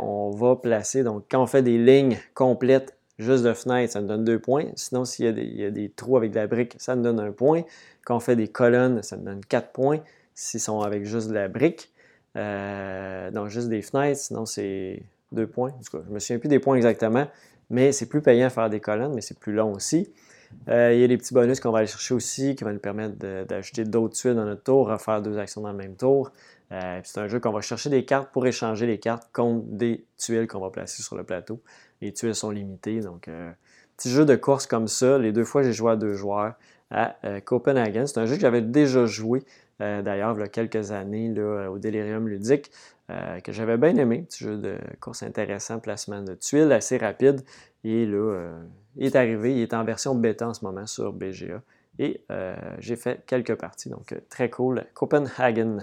[0.00, 4.08] on va placer, donc quand on fait des lignes complètes juste de fenêtres, ça nous
[4.08, 4.64] donne 2 points.
[4.76, 7.64] Sinon, s'il y, a des trous avec de la brique, ça nous donne 1 point.
[8.02, 10.00] Quand on fait des colonnes, ça nous donne 4 points.
[10.34, 11.92] S'ils sont avec juste de la brique.
[12.38, 15.70] Euh, donc, juste des fenêtres, sinon c'est deux points.
[15.70, 17.26] En tout cas, je me souviens plus des points exactement,
[17.68, 20.10] mais c'est plus payant à faire des colonnes, mais c'est plus long aussi.
[20.68, 22.78] Euh, il y a des petits bonus qu'on va aller chercher aussi qui vont nous
[22.78, 26.32] permettre d'ajouter d'autres tuiles dans notre tour, refaire deux actions dans le même tour.
[26.72, 30.04] Euh, c'est un jeu qu'on va chercher des cartes pour échanger les cartes contre des
[30.16, 31.60] tuiles qu'on va placer sur le plateau.
[32.00, 33.28] Les tuiles sont limitées, donc
[33.96, 35.18] petit jeu de course comme ça.
[35.18, 36.54] Les deux fois, j'ai joué à deux joueurs
[36.90, 38.06] à Copenhagen.
[38.06, 39.42] C'est un jeu que j'avais déjà joué
[39.80, 42.70] euh, d'ailleurs, il y a quelques années, là, au Delirium ludique,
[43.10, 44.24] euh, que j'avais bien aimé.
[44.28, 47.42] Petit jeu de course intéressant, placement de tuiles assez rapide.
[47.84, 48.62] Et là, euh,
[48.96, 51.62] il est arrivé, il est en version bêta en ce moment sur BGA.
[52.00, 52.22] Et
[52.78, 54.84] j'ai fait quelques parties, donc très cool.
[54.94, 55.78] Copenhagen.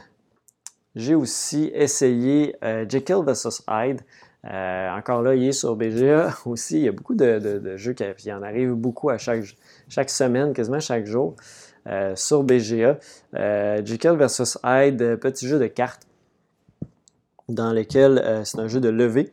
[0.95, 2.55] J'ai aussi essayé
[2.87, 3.63] Jekyll vs.
[3.67, 3.99] Hyde.
[4.45, 6.77] encore là, il est sur BGA aussi.
[6.77, 9.43] Il y a beaucoup de, jeux qui, en arrivent beaucoup à chaque,
[9.89, 11.35] chaque semaine, quasiment chaque jour.
[11.87, 12.97] Euh, sur BGA.
[13.35, 16.07] Euh, Jekyll vs Hyde, euh, petit jeu de cartes
[17.47, 19.31] dans lequel c'est un jeu de levée.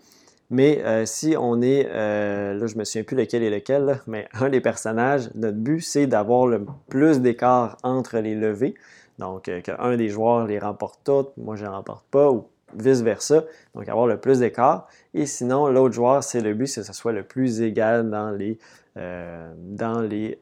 [0.50, 4.60] Mais si on est, là je me souviens plus lequel est lequel, mais un des
[4.60, 8.74] personnages, notre but c'est d'avoir le plus d'écart entre les levées.
[9.18, 13.44] Donc qu'un des joueurs les remporte toutes, moi je ne les remporte pas, ou vice-versa.
[13.74, 14.88] Donc avoir le plus d'écart.
[15.14, 18.30] Et sinon, l'autre joueur, c'est le but, c'est que ce soit le plus égal dans
[18.30, 18.58] les,
[18.94, 20.38] dans les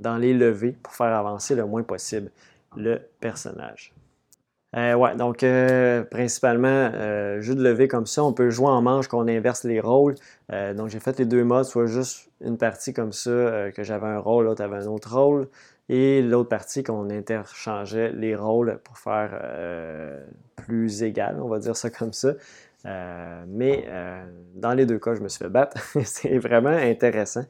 [0.00, 2.30] dans les levées pour faire avancer le moins possible
[2.76, 3.94] le personnage.
[4.76, 8.82] Euh, ouais, donc euh, principalement, euh, jeu de levée comme ça, on peut jouer en
[8.82, 10.16] manche qu'on inverse les rôles.
[10.50, 14.18] donc j'ai fait les deux modes, soit juste une partie comme ça, que j'avais un
[14.18, 15.48] rôle, l'autre avait un autre rôle,
[15.88, 19.40] et l'autre partie qu'on interchangeait les rôles pour faire
[20.56, 22.34] plus égale, on va dire ça comme ça.
[23.48, 23.88] mais
[24.54, 25.80] dans les deux cas, je me suis fait battre.
[26.04, 27.44] c'est vraiment intéressant.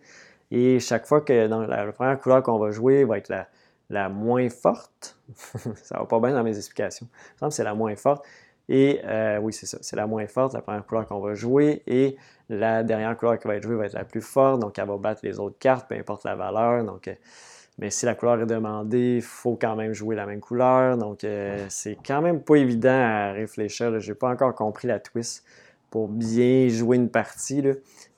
[0.51, 3.49] Et chaque fois que la, première couleur qu'on va jouer va être la,
[3.91, 5.19] la moins forte,
[5.83, 7.09] ça va pas bien dans mes explications.
[7.43, 8.25] Il c'est la moins forte.
[8.69, 11.83] Et euh, oui, c'est ça, c'est la moins forte, la première couleur qu'on va jouer.
[11.87, 12.17] Et
[12.49, 14.97] la dernière couleur qui va être jouée va être la plus forte, donc elle va
[14.97, 16.85] battre les autres cartes, peu importe la valeur.
[16.85, 17.15] Donc, euh,
[17.79, 20.97] mais si la couleur est demandée, il faut quand même jouer la même couleur.
[20.97, 24.01] Donc, euh, c'est quand même pas évident à réfléchir.
[24.01, 25.45] Je n'ai pas encore compris la twist
[25.91, 27.63] pour bien jouer une partie.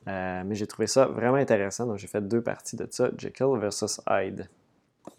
[0.09, 1.87] Mais j'ai trouvé ça vraiment intéressant.
[1.87, 4.49] Donc, j'ai fait deux parties de ça, Jekyll versus Hyde.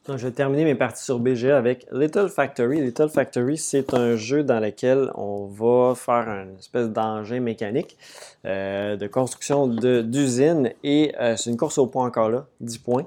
[0.05, 2.81] Donc, je vais terminer mes parties sur BGA avec Little Factory.
[2.81, 7.97] Little Factory, c'est un jeu dans lequel on va faire une espèce d'engin mécanique
[8.45, 13.05] euh, de construction d'usine et euh, c'est une course au point encore là, 10 points.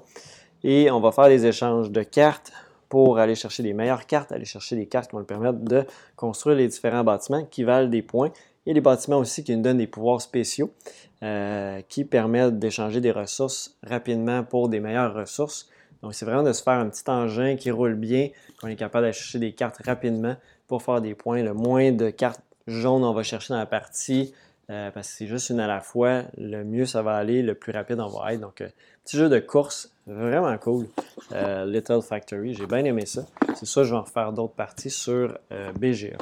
[0.64, 2.52] Et on va faire des échanges de cartes
[2.88, 5.84] pour aller chercher les meilleures cartes, aller chercher des cartes qui vont nous permettre de
[6.14, 8.30] construire les différents bâtiments qui valent des points.
[8.66, 10.72] Et les bâtiments aussi qui nous donnent des pouvoirs spéciaux
[11.22, 15.68] euh, qui permettent d'échanger des ressources rapidement pour des meilleures ressources.
[16.02, 18.28] Donc, c'est vraiment de se faire un petit engin qui roule bien,
[18.60, 20.36] qu'on est capable d'aller chercher des cartes rapidement
[20.68, 21.42] pour faire des points.
[21.42, 24.32] Le moins de cartes jaunes on va chercher dans la partie,
[24.70, 27.54] euh, parce que c'est juste une à la fois, le mieux ça va aller, le
[27.54, 28.40] plus rapide on va être.
[28.40, 28.68] Donc, euh,
[29.04, 30.86] petit jeu de course, vraiment cool.
[31.66, 33.26] Little Factory, j'ai bien aimé ça.
[33.56, 35.36] C'est ça, je vais en refaire d'autres parties sur
[35.78, 36.16] BGA.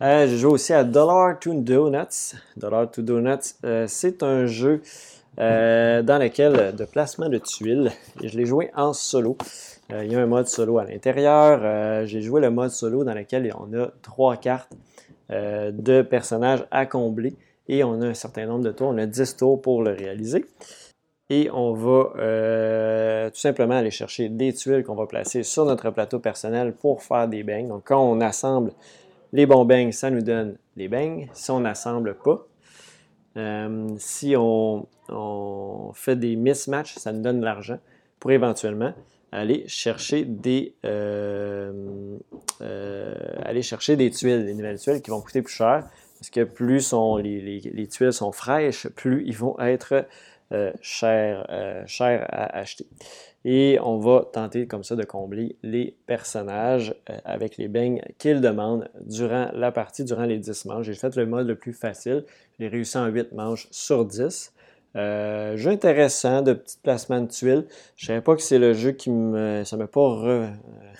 [0.00, 2.34] J'ai joué aussi à Dollar to Donuts.
[2.56, 3.54] Dollar to Donuts,
[3.86, 4.82] c'est un jeu
[5.38, 7.90] euh, dans lequel euh, de placement de tuiles.
[8.22, 9.38] Je l'ai joué en solo.
[9.92, 12.06] Euh, il y a un mode solo à l'intérieur.
[12.06, 14.72] J'ai joué le mode solo dans lequel on a trois cartes
[15.30, 17.34] de personnages à combler
[17.68, 18.88] et on a un certain nombre de tours.
[18.88, 20.44] On a 10 tours pour le réaliser.
[21.32, 26.18] Et on va tout simplement aller chercher des tuiles qu'on va placer sur notre plateau
[26.18, 27.68] personnel pour faire des beignes.
[27.68, 28.72] Donc quand on assemble
[29.32, 31.28] les bons beignes, ça nous donne les beignes.
[31.32, 32.46] Si on n'assemble pas,
[33.36, 34.86] euh, si on,
[35.94, 37.78] fait des mismatchs, ça nous donne de l'argent
[38.18, 38.92] pour éventuellement
[39.32, 42.18] aller chercher des, euh,
[42.60, 45.84] euh, aller chercher des tuiles, des nouvelles tuiles qui vont coûter plus cher.
[46.18, 50.06] Parce que plus les, tuiles sont fraîches, plus ils vont être
[50.80, 51.46] chers,
[51.86, 52.86] chers à acheter.
[53.44, 58.40] Et on va tenter comme ça de combler les personnages euh, avec les beignes qu'ils
[58.42, 60.86] demandent durant la partie, durant les 10 manches.
[60.86, 62.24] J'ai fait le mode le plus facile.
[62.58, 64.52] J'ai réussi en 8 manches sur 10.
[64.96, 67.66] Euh, jeu intéressant de petit placement de tuiles.
[67.96, 69.62] Je ne savais pas que c'est le jeu qui me.
[69.64, 70.50] Ça ne m'a pas,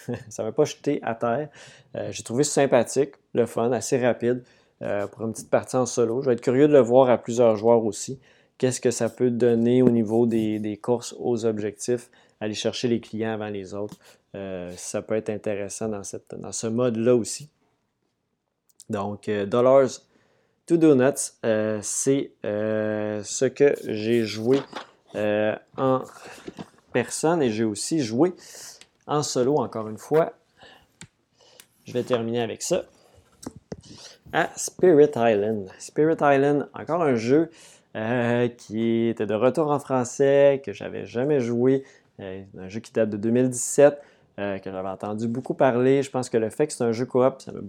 [0.38, 1.48] m'a pas jeté à terre.
[1.96, 4.42] Euh, j'ai trouvé sympathique, le fun, assez rapide
[5.12, 6.22] pour une petite partie en solo.
[6.22, 8.18] Je vais être curieux de le voir à plusieurs joueurs aussi.
[8.60, 13.00] Qu'est-ce que ça peut donner au niveau des, des courses aux objectifs aller chercher les
[13.00, 13.96] clients avant les autres.
[14.34, 17.48] Euh, ça peut être intéressant dans, cette, dans ce mode-là aussi.
[18.88, 19.88] Donc, euh, Dollars
[20.66, 24.60] to Donuts, euh, c'est ce que j'ai joué
[25.14, 26.02] en
[26.92, 28.34] personne et j'ai aussi joué
[29.06, 30.32] en solo, encore une fois.
[31.84, 32.84] Je vais terminer avec ça.
[34.34, 35.68] À Spirit Island.
[35.78, 37.50] Spirit Island, encore un jeu
[37.94, 41.84] qui était de retour en français, que j'avais jamais joué.
[42.20, 44.00] Euh, un jeu qui date de 2017,
[44.38, 46.02] euh, que j'avais entendu beaucoup parler.
[46.02, 47.60] Je pense que le fait que c'est un jeu coop, ça m'a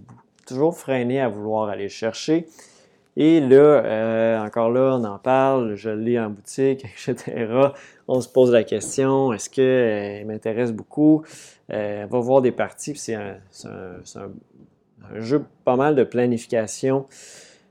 [0.46, 2.46] toujours freiné à vouloir aller chercher.
[3.16, 7.70] Et là, euh, encore là, on en parle, je l'ai en boutique, etc.
[8.08, 11.24] On se pose la question, est-ce qu'il m'intéresse beaucoup?
[11.74, 13.38] on va voir des parties, c'est un,
[15.14, 17.06] jeu pas mal de planification,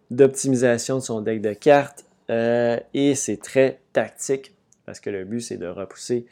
[0.09, 5.57] d'optimisation de son deck de cartes, et c'est très tactique, parce que le but, c'est
[5.57, 6.25] de repousser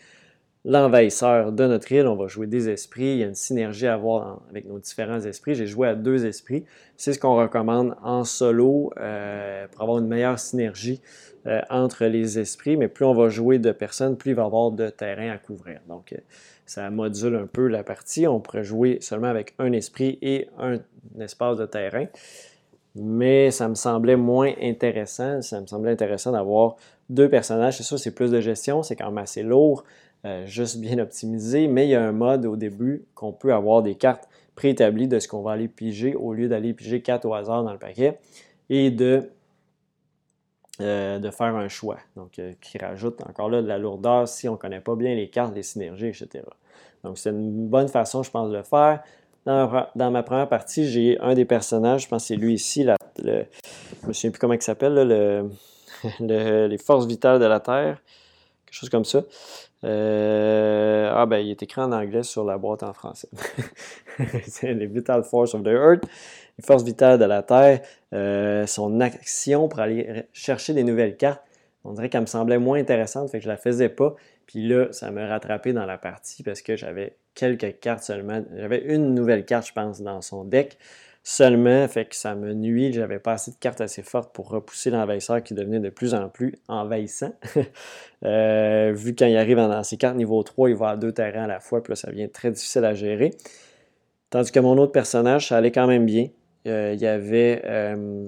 [0.65, 2.07] l'envahisseur de notre île.
[2.07, 3.13] On va jouer des esprits.
[3.13, 5.55] Il y a une synergie à avoir avec nos différents esprits.
[5.55, 6.65] J'ai joué à deux esprits.
[6.97, 11.01] C'est ce qu'on recommande en solo euh, pour avoir une meilleure synergie
[11.47, 12.77] euh, entre les esprits.
[12.77, 15.38] Mais plus on va jouer de personnes, plus il va y avoir de terrain à
[15.38, 15.79] couvrir.
[15.88, 16.17] Donc, euh,
[16.65, 18.27] ça module un peu la partie.
[18.27, 20.79] On pourrait jouer seulement avec un esprit et un
[21.19, 22.05] espace de terrain.
[22.95, 25.41] Mais ça me semblait moins intéressant.
[25.41, 26.75] Ça me semblait intéressant d'avoir
[27.10, 27.78] deux personnages.
[27.78, 29.84] C'est sûr, c'est plus de gestion, c'est quand même assez lourd.
[30.25, 33.82] Euh, juste bien optimisé, mais il y a un mode au début qu'on peut avoir
[33.82, 37.34] des cartes préétablies de ce qu'on va aller piger au lieu d'aller piger quatre au
[37.34, 38.19] hasard dans le paquet
[38.69, 39.32] et de,
[40.82, 41.99] euh, de faire un choix.
[42.17, 45.15] Donc, euh, qui rajoute encore là de la lourdeur si on ne connaît pas bien
[45.15, 46.43] les cartes, les synergies, etc.
[47.06, 49.02] Donc, c'est une bonne façon, je pense, de le faire.
[49.45, 52.95] Dans, ma première partie, j'ai un des personnages, je pense que c'est lui ici, le,
[53.17, 53.23] je
[54.04, 54.93] ne me souviens plus comment il s'appelle,
[56.19, 57.99] le, les forces vitales de la Terre
[58.69, 59.23] quelque chose comme ça.
[59.84, 63.30] Euh, ah ben, il est écrit en anglais sur la boîte en français.
[64.63, 66.04] les Vital Force of the Earth,
[66.58, 67.82] les forces vitales de la Terre,
[68.13, 71.41] euh, son action pour aller chercher des nouvelles cartes.
[71.84, 74.15] On dirait qu'elle me semblait moins intéressante, fait que je la faisais pas.
[74.49, 78.43] Puis là, ça m'a rattrapé dans la partie parce que j'avais quelques cartes seulement.
[78.57, 80.79] J'avais une nouvelle carte, je pense, dans son deck
[81.21, 82.91] seulement, fait que ça me nuit.
[82.91, 86.29] J'avais pas assez de cartes assez fortes pour repousser l'envahisseur qui devenait de plus en
[86.29, 87.33] plus envahissant.
[88.25, 91.47] Euh, vu quand il arrive dans ses cartes niveau 3, il va deux terrains à
[91.47, 93.31] la fois, puis là, ça devient très difficile à gérer.
[94.29, 96.27] Tandis que mon autre personnage, ça allait quand même bien.
[96.67, 97.62] Euh, il y avait.
[97.63, 98.27] Euh,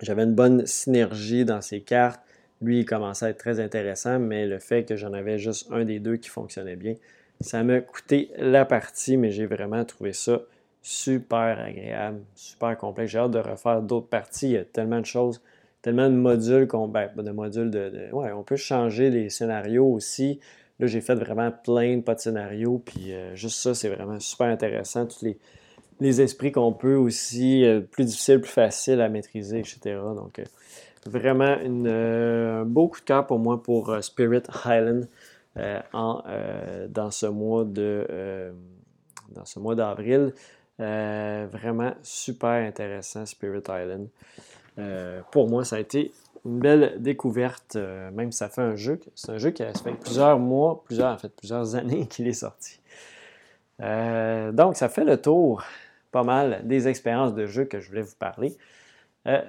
[0.00, 2.20] j'avais une bonne synergie dans ses cartes.
[2.62, 5.84] Lui, il commençait à être très intéressant, mais le fait que j'en avais juste un
[5.84, 6.94] des deux qui fonctionnait bien,
[7.40, 10.40] ça m'a coûté la partie, mais j'ai vraiment trouvé ça
[10.82, 13.12] super agréable, super complexe.
[13.12, 14.46] J'ai hâte de refaire d'autres parties.
[14.46, 15.42] Il y a tellement de choses,
[15.82, 16.88] tellement de modules qu'on.
[16.88, 20.38] Ben, de modules de, Ouais, on peut changer les scénarios aussi.
[20.78, 24.20] Là, j'ai fait vraiment plein de pas de scénarios, puis euh, juste ça, c'est vraiment
[24.20, 25.06] super intéressant.
[25.06, 25.38] Tous les,
[26.00, 29.78] les esprits qu'on peut aussi, euh, plus difficile, plus facile à maîtriser, etc.
[30.14, 30.44] Donc, euh,
[31.08, 35.06] vraiment une, un beau coup de cœur pour moi pour Spirit Highland
[35.92, 36.22] en,
[36.88, 38.52] dans ce mois de
[39.34, 40.32] dans ce mois d'avril.
[40.80, 44.08] Euh, vraiment super intéressant, Spirit Island.
[44.78, 46.12] Euh, pour moi, ça a été
[46.44, 49.00] une belle découverte, euh, même si ça fait un jeu.
[49.14, 52.32] C'est un jeu qui a fait plusieurs mois, plusieurs, en fait, plusieurs années qu'il est
[52.32, 52.80] sorti.
[53.78, 55.62] donc, ça fait le tour
[56.12, 58.56] pas mal des expériences de jeu que je voulais vous parler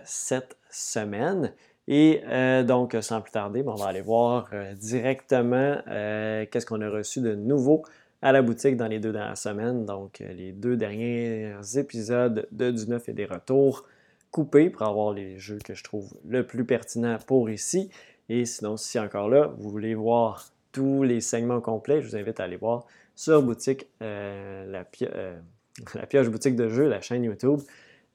[0.03, 1.53] cette semaine.
[1.87, 2.21] Et
[2.65, 7.83] donc, sans plus tarder, on va aller voir directement qu'est-ce qu'on a reçu de nouveau
[8.21, 9.85] à la boutique dans les deux dernières semaines.
[9.85, 13.83] Donc, euh, les deux derniers épisodes de Du Neuf et des Retours
[14.31, 17.89] coupés pour avoir les jeux que je trouve le plus pertinent pour ici.
[18.29, 22.39] Et sinon, si encore là, vous voulez voir tous les segments complets, je vous invite
[22.39, 22.85] à aller voir
[23.15, 25.39] sur boutique, euh, la, euh,
[25.95, 27.61] la, pioche boutique de jeux, la chaîne YouTube,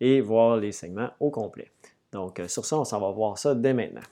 [0.03, 1.71] et voir les segments au complet.
[2.12, 4.03] Donc, sur ça, on s'en va voir ça dès maintenant.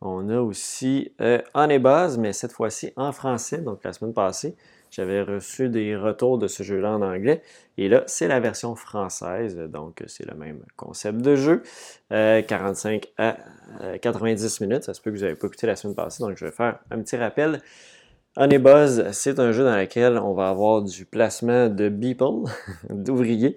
[0.00, 1.40] On a aussi euh,
[1.80, 3.58] Buzz, mais cette fois-ci en français.
[3.58, 4.54] Donc la semaine passée,
[4.90, 7.42] j'avais reçu des retours de ce jeu-là en anglais.
[7.78, 9.56] Et là, c'est la version française.
[9.56, 11.62] Donc c'est le même concept de jeu.
[12.10, 13.32] 45 euh,
[13.80, 14.84] à 90 euh, minutes.
[14.84, 16.22] Ça se peut que vous n'avez pas écouté la semaine passée.
[16.22, 17.60] Donc je vais faire un petit rappel.
[18.36, 22.44] Honey Buzz, c'est un jeu dans lequel on va avoir du placement de beeple,
[22.90, 23.56] d'ouvriers,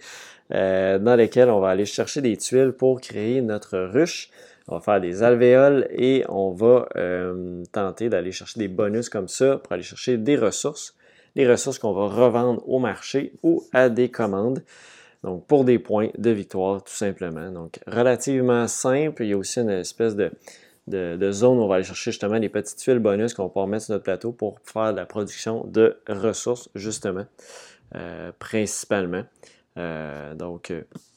[0.54, 4.32] euh, dans lequel on va aller chercher des tuiles pour créer notre ruche.
[4.68, 9.28] On va faire des alvéoles et on va euh, tenter d'aller chercher des bonus comme
[9.28, 10.96] ça pour aller chercher des ressources.
[11.36, 14.64] Les ressources qu'on va revendre au marché ou à des commandes.
[15.24, 17.52] Donc, pour des points de victoire, tout simplement.
[17.52, 19.24] Donc, relativement simple.
[19.24, 20.32] Il y a aussi une espèce de,
[21.32, 23.94] zone où on va aller chercher justement des petites tuiles bonus qu'on va mettre sur
[23.94, 27.26] notre plateau pour faire de la production de ressources, justement,
[27.96, 29.24] euh, principalement.
[29.78, 30.74] Euh, donc,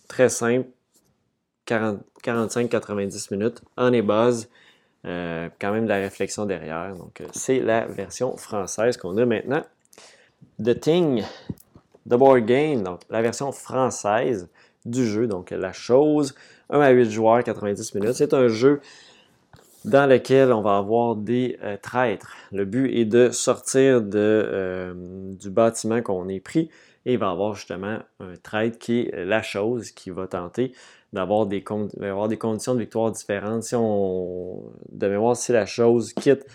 [0.08, 0.68] très simple,
[1.66, 4.48] 45-90 minutes en est base.
[5.06, 6.94] Euh, quand même de la réflexion derrière.
[6.96, 9.62] Donc, euh, c'est la version française qu'on a maintenant.
[10.62, 11.22] The Thing,
[12.08, 14.48] The Board Game, donc la version française
[14.86, 16.34] du jeu, donc la chose.
[16.70, 18.14] 1 à 8 joueurs, 90 minutes.
[18.14, 18.80] C'est un jeu
[19.84, 22.30] dans lequel on va avoir des euh, traîtres.
[22.52, 24.94] Le but est de sortir de,
[25.38, 26.70] du bâtiment qu'on est pris
[27.06, 30.72] et il va y avoir justement un traître qui est la chose qui va tenter
[31.12, 33.62] d'avoir des, des conditions de victoire différentes.
[33.62, 36.46] Si on, de mémoire, si la chose quitte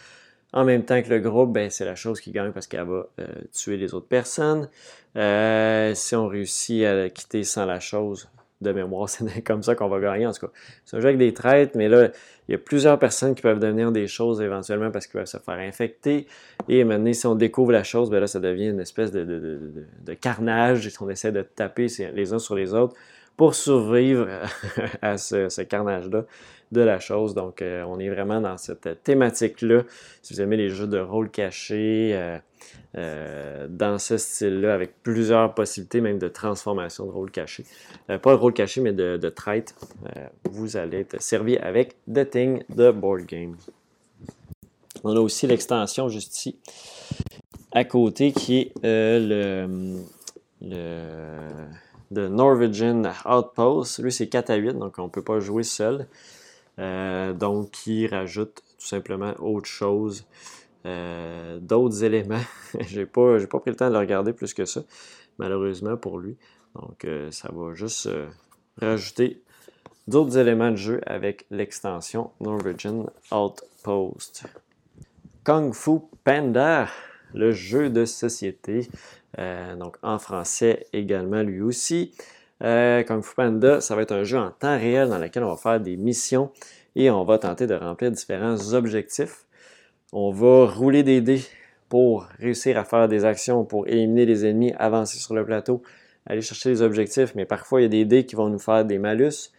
[0.52, 3.08] en même temps que le groupe, ben, c'est la chose qui gagne parce qu'elle va
[3.20, 4.68] euh, tuer les autres personnes.
[5.16, 8.28] Euh, si on réussit à la quitter sans la chose,
[8.62, 10.26] de mémoire, c'est comme ça qu'on va gagner.
[10.26, 10.52] En tout cas,
[10.86, 12.10] c'est un jeu avec des traites, mais là,
[12.48, 15.38] il y a plusieurs personnes qui peuvent devenir des choses éventuellement parce qu'ils peuvent se
[15.38, 16.28] faire infecter.
[16.68, 19.60] Et maintenant, si on découvre la chose, ben là, ça devient une espèce de,
[20.20, 20.88] carnage.
[20.88, 22.96] Et on essaie de taper les uns sur les autres
[23.38, 24.28] pour survivre
[25.02, 26.26] à ce, carnage-là
[26.72, 27.34] de la chose.
[27.34, 29.84] Donc, euh, on est vraiment dans cette thématique-là.
[30.22, 32.38] Si vous aimez les jeux de rôle caché, euh,
[32.98, 37.66] euh, dans ce style-là, avec plusieurs possibilités même de transformation de rôle caché.
[38.08, 39.76] pas de rôle caché, mais de, de traite.
[40.50, 43.56] vous allez être servi avec The Thing, The Board Game.
[45.04, 46.58] On a aussi l'extension juste ici,
[47.72, 49.98] à côté, qui est le,
[50.62, 51.50] le
[52.12, 54.00] de Norwegian Outpost.
[54.00, 56.08] Lui, c'est 4 à 8, donc on ne peut pas jouer seul.
[56.80, 60.26] Euh, donc, il rajoute tout simplement autre chose,
[60.86, 62.42] euh, d'autres éléments.
[62.82, 64.82] j'ai pas, pas pris le temps de le regarder plus que ça,
[65.38, 66.38] malheureusement pour lui.
[66.76, 68.10] Donc, euh, ça va juste
[68.80, 69.42] rajouter
[70.08, 74.46] d'autres éléments de jeu avec l'extension Norwegian Outpost.
[75.44, 76.88] Kung Fu Panda,
[77.34, 78.90] le jeu de société,
[79.38, 82.12] euh, donc en français également lui aussi.
[82.64, 85.50] Euh, Kung Fu Panda, ça va être un jeu en temps réel dans lequel on
[85.50, 86.52] va faire des missions
[86.96, 89.46] et on va tenter de remplir différents objectifs.
[90.12, 91.42] On va rouler des dés
[91.88, 95.84] pour réussir à faire des actions, pour éliminer les ennemis, avancer sur le plateau,
[96.26, 98.86] aller chercher des objectifs, mais parfois il y a des dés qui vont nous faire
[98.86, 99.52] des malus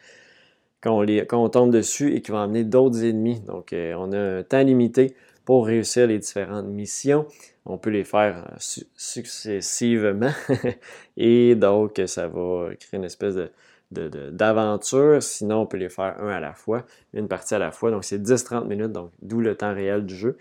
[0.80, 3.40] quand on, les, quand on tombe dessus et qui vont amener d'autres ennemis.
[3.40, 7.26] Donc euh, on a un temps limité pour réussir les différentes missions.
[7.64, 10.32] On peut les faire euh, successivement
[11.16, 13.50] et donc ça va créer une espèce de,
[13.90, 15.22] d'aventure.
[15.22, 17.90] Sinon, on peut les faire un à la fois, une partie à la fois.
[17.90, 20.36] Donc, c'est 10-30 minutes, donc d'où le temps réel du jeu.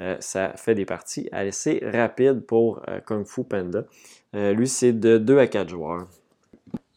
[0.00, 3.84] Euh, ça fait des parties assez rapides pour euh, Kung Fu Panda.
[4.32, 6.06] lui, c'est de 2 à 4 joueurs.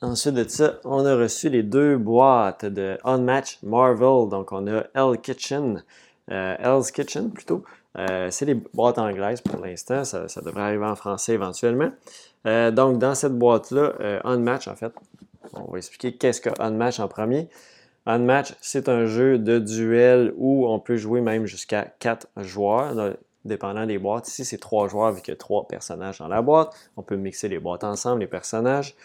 [0.01, 4.29] Ensuite de ça, on a reçu les deux boîtes de Unmatch Marvel.
[4.29, 5.83] Donc, on a Hell Kitchen,
[6.27, 7.63] Hell's Kitchen plutôt,
[7.97, 10.03] euh, c'est des boîtes anglaises pour l'instant.
[10.03, 11.91] Ça, devrait arriver en français éventuellement.
[12.45, 14.93] Euh, donc, dans cette boîte-là, euh, Unmatch, en fait,
[15.53, 17.49] on va expliquer qu'est-ce que Unmatch en premier.
[18.05, 23.15] Unmatch, c'est un jeu de duel où on peut jouer même jusqu'à 4 joueurs,
[23.45, 24.27] dépendant des boîtes.
[24.27, 26.71] Ici, c'est 3 joueurs avec 3 personnages dans la boîte.
[26.97, 28.95] On peut mixer les boîtes ensemble, les personnages.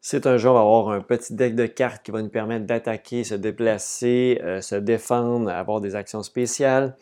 [0.00, 2.64] C'est un jeu, on va avoir un petit deck de cartes qui va nous permettre
[2.66, 6.96] d'attaquer, se déplacer, se défendre, avoir des actions spéciales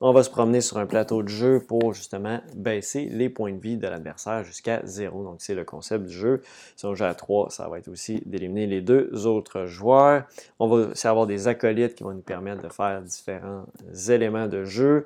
[0.00, 3.60] on va se promener sur un plateau de jeu pour justement baisser les points de
[3.60, 5.24] vie de l'adversaire jusqu'à 0.
[5.24, 6.42] Donc, c'est le concept du jeu.
[6.76, 10.24] Si on joue à 3, ça va être aussi d'éliminer les deux autres joueurs.
[10.58, 13.66] On va aussi avoir des acolytes qui vont nous permettre de faire différents
[14.08, 15.04] éléments de jeu.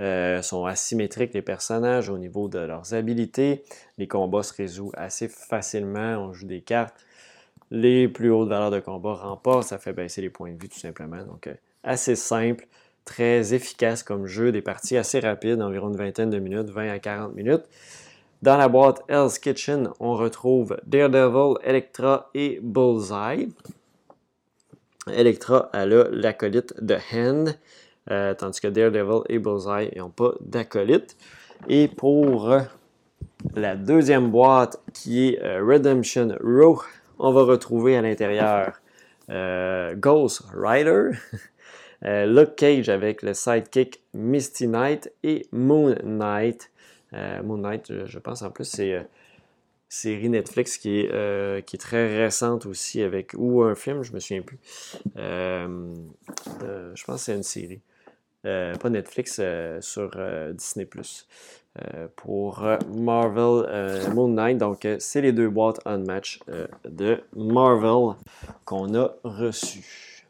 [0.00, 3.62] Euh, sont asymétriques les personnages au niveau de leurs habilités.
[3.98, 6.16] Les combats se résolvent assez facilement.
[6.16, 7.04] On joue des cartes.
[7.70, 9.68] Les plus hautes valeurs de combat remportent.
[9.68, 11.22] Ça fait baisser les points de vie tout simplement.
[11.24, 12.66] Donc, euh, assez simple
[13.10, 16.98] très efficace comme jeu, des parties assez rapides, environ une vingtaine de minutes, 20 à
[17.00, 17.64] 40 minutes.
[18.40, 23.48] Dans la boîte Hell's Kitchen, on retrouve Daredevil, Electra et Bullseye.
[25.12, 27.58] Electra, a l'acolyte de Hand,
[28.12, 31.16] euh, tandis que Daredevil et Bullseye n'ont pas d'acolyte.
[31.68, 32.54] Et pour
[33.56, 36.80] la deuxième boîte, qui est euh, Redemption Row,
[37.18, 38.80] on va retrouver à l'intérieur
[39.30, 41.10] euh, Ghost Rider,
[42.04, 46.70] Euh, Cage avec le sidekick Misty Knight et Moon Knight.
[47.12, 49.02] Euh, Moon Knight, je, pense en plus, c'est euh,
[49.88, 54.20] série Netflix qui est, qui est très récente aussi avec ou un film, je me
[54.20, 54.58] souviens plus.
[55.16, 57.80] je pense que c'est une série.
[58.42, 59.40] pas Netflix,
[59.80, 60.10] sur
[60.54, 60.88] Disney
[62.16, 64.58] pour Marvel Moon Knight.
[64.58, 66.38] Donc, c'est les deux boîtes Unmatch
[66.84, 68.16] de Marvel
[68.64, 70.24] qu'on a reçues.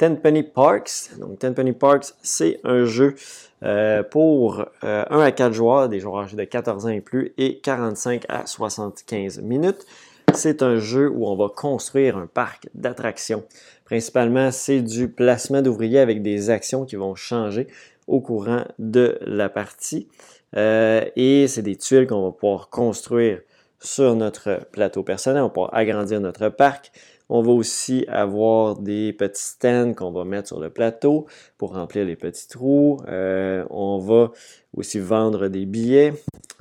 [0.00, 1.10] Tenpenny Parks.
[1.18, 3.14] Donc, Tenpenny Parks, c'est un jeu
[3.62, 7.34] euh, pour 1 euh, à 4 joueurs, des joueurs âgés de 14 ans et plus,
[7.36, 9.84] et 45 à 75 minutes.
[10.32, 13.44] C'est un jeu où on va construire un parc d'attractions.
[13.84, 17.66] Principalement, c'est du placement d'ouvriers avec des actions qui vont changer
[18.06, 20.08] au courant de la partie.
[20.56, 23.40] Euh, et c'est des tuiles qu'on va pouvoir construire
[23.80, 25.42] sur notre plateau personnel.
[25.42, 26.90] On va pouvoir agrandir notre parc.
[27.32, 31.26] On va aussi avoir des petits stands qu'on va mettre sur le plateau
[31.58, 33.00] pour remplir les petits trous.
[33.06, 34.32] Euh, on va
[34.76, 36.12] aussi vendre des billets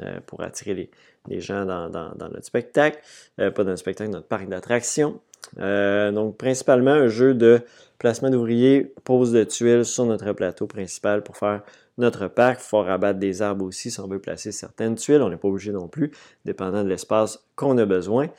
[0.01, 0.91] euh, pour attirer
[1.27, 1.89] les, gens dans,
[2.19, 2.99] notre spectacle,
[3.39, 5.19] euh, pas dans notre spectacle, notre parc d'attractions.
[5.57, 7.61] donc, principalement un jeu de
[7.97, 11.63] placement d'ouvriers, pose de tuiles sur notre plateau principal pour faire
[11.97, 12.59] notre parc.
[12.61, 15.23] Il faut rabattre des arbres aussi si on veut placer certaines tuiles.
[15.23, 16.11] On n'est pas obligé non plus,
[16.45, 18.29] dépendant de l'espace qu'on a besoin.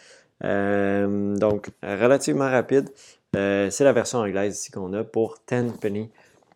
[0.45, 2.89] Euh, donc, relativement rapide.
[3.37, 6.11] Euh, c'est la version anglaise ici qu'on a pour Tenpenny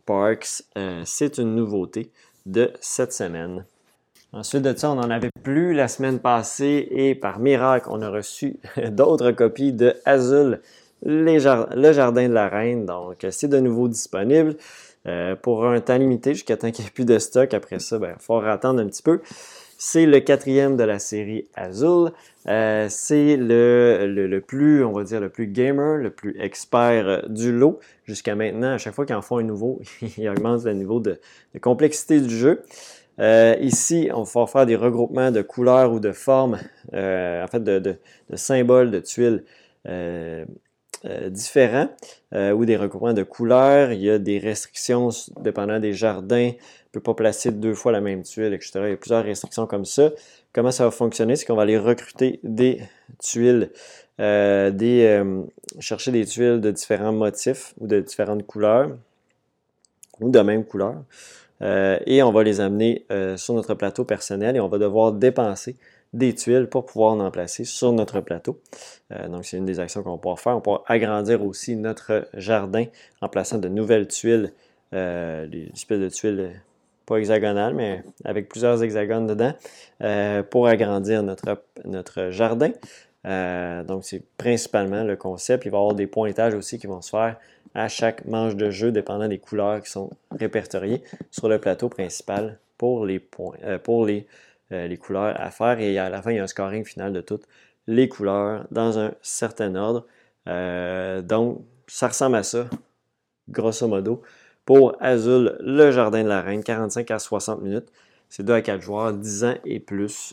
[0.07, 0.62] Parks.
[0.76, 2.11] Euh, c'est une nouveauté
[2.47, 3.64] de cette semaine.
[4.32, 8.11] Ensuite de ça, on n'en avait plus la semaine passée et par miracle, on a
[8.11, 8.57] reçu
[8.91, 10.61] d'autres copies de Azul,
[11.05, 12.87] le Jardin de la Reine.
[12.87, 14.57] Donc, c'est de nouveau disponible
[15.43, 17.53] pour un temps limité jusqu'à temps qu'il n'y ait plus de stock.
[17.53, 19.20] Après ça, il ben, faut attendre un petit peu.
[19.87, 22.11] C'est le quatrième de la série Azul.
[22.49, 27.20] Euh, c'est le, le, plus, on va dire, le plus gamer, le plus expert euh,
[27.28, 27.78] du lot.
[28.07, 29.82] Jusqu'à maintenant, à chaque fois qu'ils en font un nouveau,
[30.16, 31.20] ils augmentent le niveau de,
[31.61, 32.62] complexité du jeu.
[33.18, 36.59] Euh, ici, on va faire des regroupements de couleurs ou de formes,
[36.95, 37.97] en fait, de,
[38.37, 39.45] symboles, de tuiles
[41.28, 41.88] différents,
[42.32, 43.92] ou des regroupements de couleurs.
[43.92, 46.52] Il y a des restrictions dépendant des jardins
[46.94, 48.72] peut pas placer deux fois la même tuile, etc.
[48.84, 50.11] Il y a plusieurs restrictions comme ça.
[50.52, 51.36] Comment ça va fonctionner?
[51.36, 52.80] C'est qu'on va aller recruter des
[53.20, 53.70] tuiles
[54.18, 55.22] des,
[55.80, 58.90] chercher des tuiles de différents motifs ou de différentes couleurs
[60.20, 61.02] ou de même couleur.
[61.61, 63.05] et on va les amener
[63.36, 65.74] sur notre plateau personnel et on va devoir dépenser
[66.15, 68.61] des tuiles pour pouvoir en placer sur notre plateau.
[69.12, 70.57] Euh, donc, c'est une des actions qu'on va pouvoir faire.
[70.57, 72.85] On pourra agrandir aussi notre jardin
[73.21, 74.53] en plaçant de nouvelles tuiles,
[74.95, 76.51] euh, des espèces de tuiles
[77.05, 79.53] pas hexagonales, mais avec plusieurs hexagones dedans,
[80.03, 82.71] euh, pour agrandir notre, notre jardin.
[83.85, 85.67] donc, c'est principalement le concept.
[85.67, 87.37] Il va y avoir des pointages aussi qui vont se faire
[87.75, 91.03] à chaque manche de jeu, dépendant des couleurs qui sont répertoriées
[91.33, 94.27] sur le plateau principal pour les, points, pour les
[94.71, 97.21] les couleurs à faire et à la fin, il y a un scoring final de
[97.21, 97.47] toutes
[97.87, 100.07] les couleurs dans un certain ordre.
[100.49, 102.67] Euh, donc, ça ressemble à ça,
[103.49, 104.23] grosso modo.
[104.65, 107.89] Pour Azul, le Jardin de la Reine, 45 à 60 minutes.
[108.31, 110.33] C'est 2 à 4 joueurs, 10 ans et plus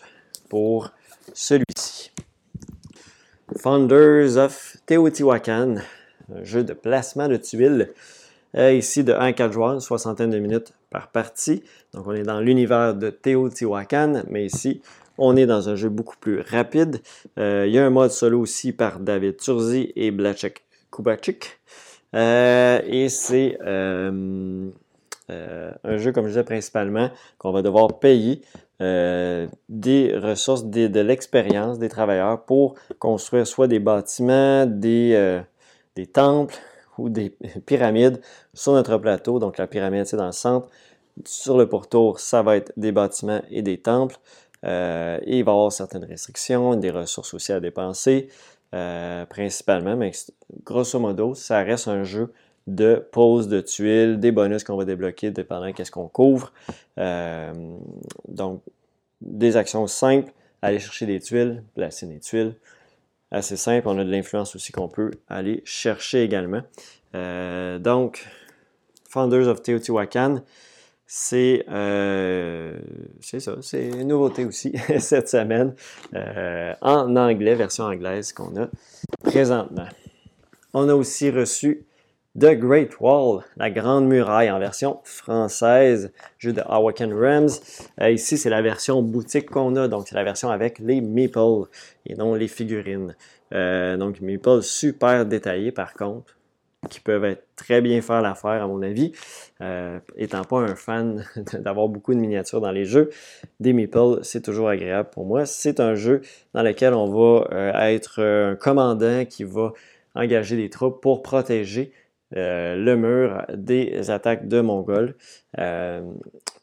[0.49, 0.91] pour
[1.33, 2.11] celui-ci.
[3.57, 5.75] Founders of Teotihuacan,
[6.33, 7.93] un jeu de placement de tuiles.
[8.55, 10.73] Euh, ici, de 1 à 4 joueurs, une soixantaine de minutes
[11.93, 14.81] Donc, on est dans l'univers de Teotihuacan, mais ici,
[15.17, 17.01] on est dans un jeu beaucoup plus rapide.
[17.39, 21.59] Euh, il y a un mode solo aussi par David Turzi et Blachek Kubachik.
[22.13, 24.71] Euh, et c'est un
[25.97, 28.41] jeu, comme je disais, principalement, qu'on va devoir payer
[28.79, 35.45] des ressources, de l'expérience des travailleurs pour construire soit des bâtiments, des
[36.11, 36.59] temples,
[36.97, 37.29] ou des
[37.65, 38.21] pyramides
[38.53, 39.39] sur notre plateau.
[39.39, 40.69] Donc la pyramide, c'est dans le centre.
[41.25, 44.17] Sur le pourtour, ça va être des bâtiments et des temples.
[44.63, 48.29] Euh, il va y avoir certaines restrictions, des ressources aussi à dépenser,
[48.73, 49.95] euh, principalement.
[49.95, 50.11] Mais
[50.63, 52.31] grosso modo, ça reste un jeu
[52.67, 56.53] de pose de tuiles, des bonus qu'on va débloquer dépendant qu'est-ce qu'on couvre.
[56.97, 57.75] Euh,
[58.27, 58.61] donc,
[59.19, 60.31] des actions simples,
[60.61, 62.55] aller chercher des tuiles, placer des tuiles,
[63.31, 63.87] assez simple.
[63.87, 66.61] On a de l'influence aussi qu'on peut aller chercher également.
[67.15, 68.27] Euh, donc,
[69.09, 70.41] Founders of Teotihuacan,
[71.07, 72.79] c'est euh,
[73.21, 75.75] ça, c'est une nouveauté aussi cette semaine
[76.15, 78.69] euh, en anglais, version anglaise qu'on a
[79.23, 79.87] présentement.
[80.73, 81.85] On a aussi reçu
[82.39, 87.49] The Great Wall, la Grande Muraille en version française, jeu de Awaken Rams.
[87.99, 91.67] Euh, ici, c'est la version boutique qu'on a, donc c'est la version avec les meeples
[92.05, 93.17] et non les figurines.
[93.53, 96.37] Euh, donc, meeples super détaillés par contre,
[96.89, 99.11] qui peuvent être très bien faire l'affaire à mon avis.
[99.59, 101.25] Euh, étant pas un fan
[101.59, 103.09] d'avoir beaucoup de miniatures dans les jeux,
[103.59, 105.45] des meeples, c'est toujours agréable pour moi.
[105.45, 106.21] C'est un jeu
[106.53, 109.73] dans lequel on va être un commandant qui va
[110.15, 111.91] engager des troupes pour protéger
[112.37, 115.15] euh, le mur des attaques de Mongols.
[115.59, 116.01] Euh,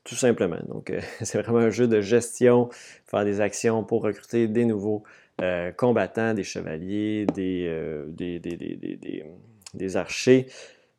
[0.04, 0.58] tout simplement.
[0.68, 2.70] Donc, euh, c'est vraiment un jeu de gestion,
[3.06, 5.04] faire des actions pour recruter des nouveaux
[5.76, 7.70] combattants, des chevaliers, des,
[9.94, 10.46] archers,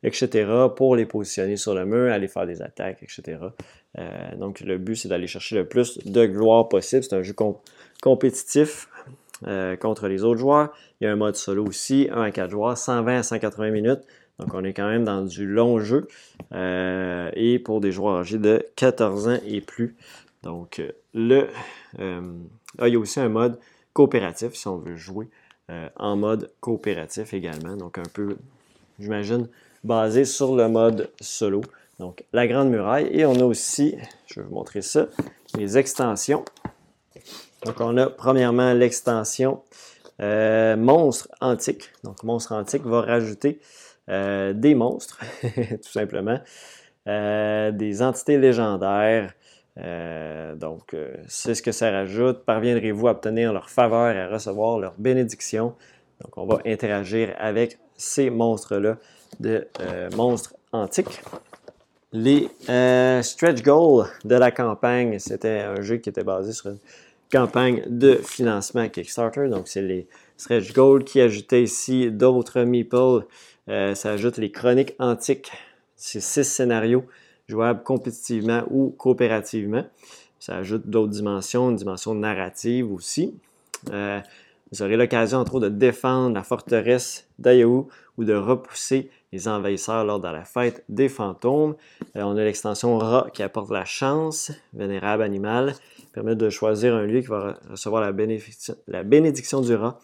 [0.02, 3.36] etc., pour les positionner sur le mur, aller faire des attaques, etc.
[4.38, 7.02] donc, le but, c'est d'aller chercher le plus de gloire possible.
[7.02, 7.34] C'est un jeu
[8.00, 8.88] compétitif.
[9.78, 10.72] contre les autres joueurs.
[11.02, 14.00] Il y a un mode solo aussi, 1 à 4 joueurs, 120 à 180 minutes.
[14.40, 16.08] Donc, on est quand même dans du long jeu.
[16.52, 19.96] Euh, et pour des joueurs âgés de 14 ans et plus.
[20.42, 21.48] Donc, euh, le,
[21.98, 22.22] euh,
[22.82, 23.58] il y a aussi un mode
[23.92, 25.28] coopératif si on veut jouer
[25.96, 27.76] en mode coopératif également.
[27.76, 28.36] Donc, un peu,
[28.98, 29.48] j'imagine,
[29.84, 31.60] basé sur le mode solo.
[32.00, 33.08] Donc, la Grande Muraille.
[33.12, 33.94] Et on a aussi,
[34.26, 35.06] je vais vous montrer ça,
[35.56, 36.44] les extensions.
[37.64, 39.62] Donc, on a premièrement l'extension
[40.18, 41.92] Monstre Antique.
[42.02, 43.60] Donc, Monstre Antique va rajouter
[44.10, 46.40] euh, des monstres, tout simplement,
[47.06, 49.32] euh, des entités légendaires.
[49.78, 50.96] Euh, donc,
[51.28, 52.44] c'est ce que ça rajoute.
[52.44, 55.74] Parviendrez-vous à obtenir leur faveur et à recevoir leur bénédiction?
[56.22, 58.96] Donc, on va interagir avec ces monstres-là
[59.38, 59.68] de
[60.16, 61.22] monstres antiques.
[62.12, 62.48] Les
[63.22, 66.78] stretch goals de la campagne, c'était un jeu qui était basé sur une
[67.32, 69.48] campagne de financement Kickstarter.
[69.48, 73.24] Donc, c'est les stretch goals qui ajoutaient ici d'autres meeples
[73.70, 75.52] euh, ça ajoute les chroniques antiques.
[75.96, 77.04] C'est six scénarios
[77.48, 79.84] jouables compétitivement ou coopérativement.
[80.38, 83.34] Ça ajoute d'autres dimensions, une dimension narrative aussi.
[83.92, 84.20] Euh,
[84.72, 87.84] vous aurez l'occasion, entre autres, de défendre la forteresse d'Ayahu
[88.16, 91.76] ou de repousser les envahisseurs lors de la fête des fantômes.
[92.16, 95.74] Euh, on a l'extension Rat qui apporte la chance, vénérable animal,
[96.12, 98.12] permet de choisir un lieu qui va recevoir la,
[98.88, 99.98] la bénédiction du rat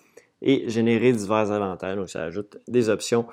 [0.47, 1.97] et générer divers avantages.
[1.97, 3.27] Donc, ça ajoute des options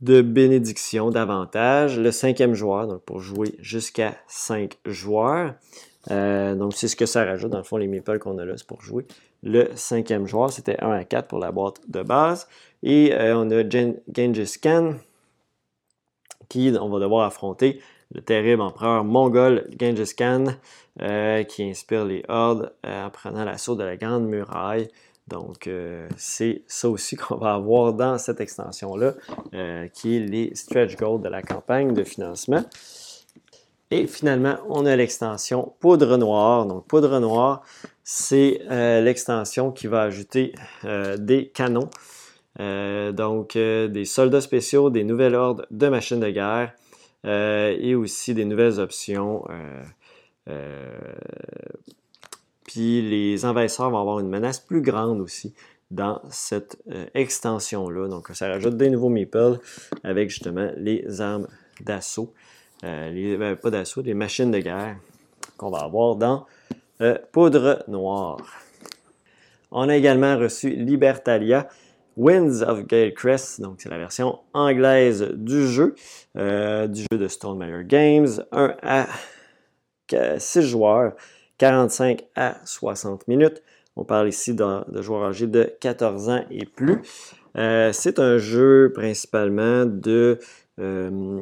[0.00, 1.98] de bénédiction, d'avantages.
[1.98, 5.54] Le cinquième joueur, donc pour jouer jusqu'à cinq joueurs.
[6.08, 7.50] donc, c'est ce que ça rajoute.
[7.50, 9.04] Dans le fond, les meeples qu'on a là, c'est pour jouer
[9.42, 10.52] le cinquième joueur.
[10.52, 12.48] C'était 1 à 4 pour la boîte de base.
[12.84, 14.94] Et on a Genghis Khan,
[16.48, 17.80] qui on va devoir affronter
[18.14, 20.44] le terrible empereur mongol Genghis Khan,
[21.48, 24.88] qui inspire les hordes en prenant l'assaut de la Grande Muraille.
[25.28, 29.14] Donc, euh, c'est ça aussi qu'on va avoir dans cette extension-là,
[29.54, 32.64] euh, qui est les stretch goals de la campagne de financement.
[33.90, 36.66] Et finalement, on a l'extension poudre noire.
[36.66, 37.62] Donc, poudre noire,
[38.04, 40.52] c'est euh, l'extension qui va ajouter
[41.18, 41.88] des canons,
[42.58, 46.74] donc des soldats spéciaux, des nouvelles ordres de machines de guerre
[47.24, 49.44] et aussi des nouvelles options
[52.68, 55.54] puis les envahisseurs vont avoir une menace plus grande aussi
[55.90, 58.08] dans cette euh, extension-là.
[58.08, 59.58] Donc, ça rajoute des nouveaux meeples
[60.04, 61.48] avec justement les armes
[61.80, 62.34] d'assaut.
[62.84, 64.96] Euh, ben, pas d'assaut, des machines de guerre
[65.56, 66.46] qu'on va avoir dans
[67.00, 68.36] euh, Poudre Noire.
[69.70, 71.68] On a également reçu Libertalia,
[72.18, 75.94] Winds of Galecrest, donc c'est la version anglaise du jeu,
[76.34, 79.06] du jeu de Stone Games, 1 à
[80.38, 81.14] 6 joueurs
[81.58, 83.62] 45 à 60 minutes.
[83.96, 86.98] On parle ici de, joueurs âgés de 14 ans et plus.
[87.56, 90.38] Euh, c'est un jeu principalement de,
[90.78, 91.40] euh,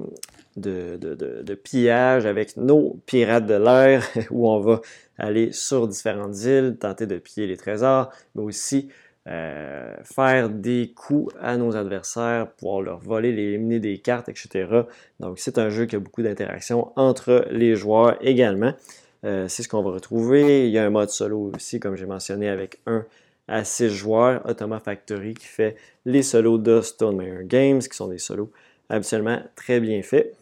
[0.57, 4.81] de, pillage avec nos pirates de l'air où on va
[5.19, 8.89] aller sur différentes îles, tenter de piller les trésors, mais aussi
[9.29, 14.83] euh, faire des coups à nos adversaires, pouvoir leur voler, les éliminer des cartes, etc.
[15.21, 18.73] Donc c'est un jeu qui a beaucoup d'interactions entre les joueurs également.
[19.27, 20.67] Euh, c'est ce qu'on va retrouver.
[20.67, 23.05] Il y a un mode solo aussi, comme j'ai mentionné, avec un
[23.49, 28.19] à six joueurs, Automa Factory, qui fait les solos de Stone Games, qui sont des
[28.19, 28.51] solos
[28.89, 30.35] absolument très bien faits.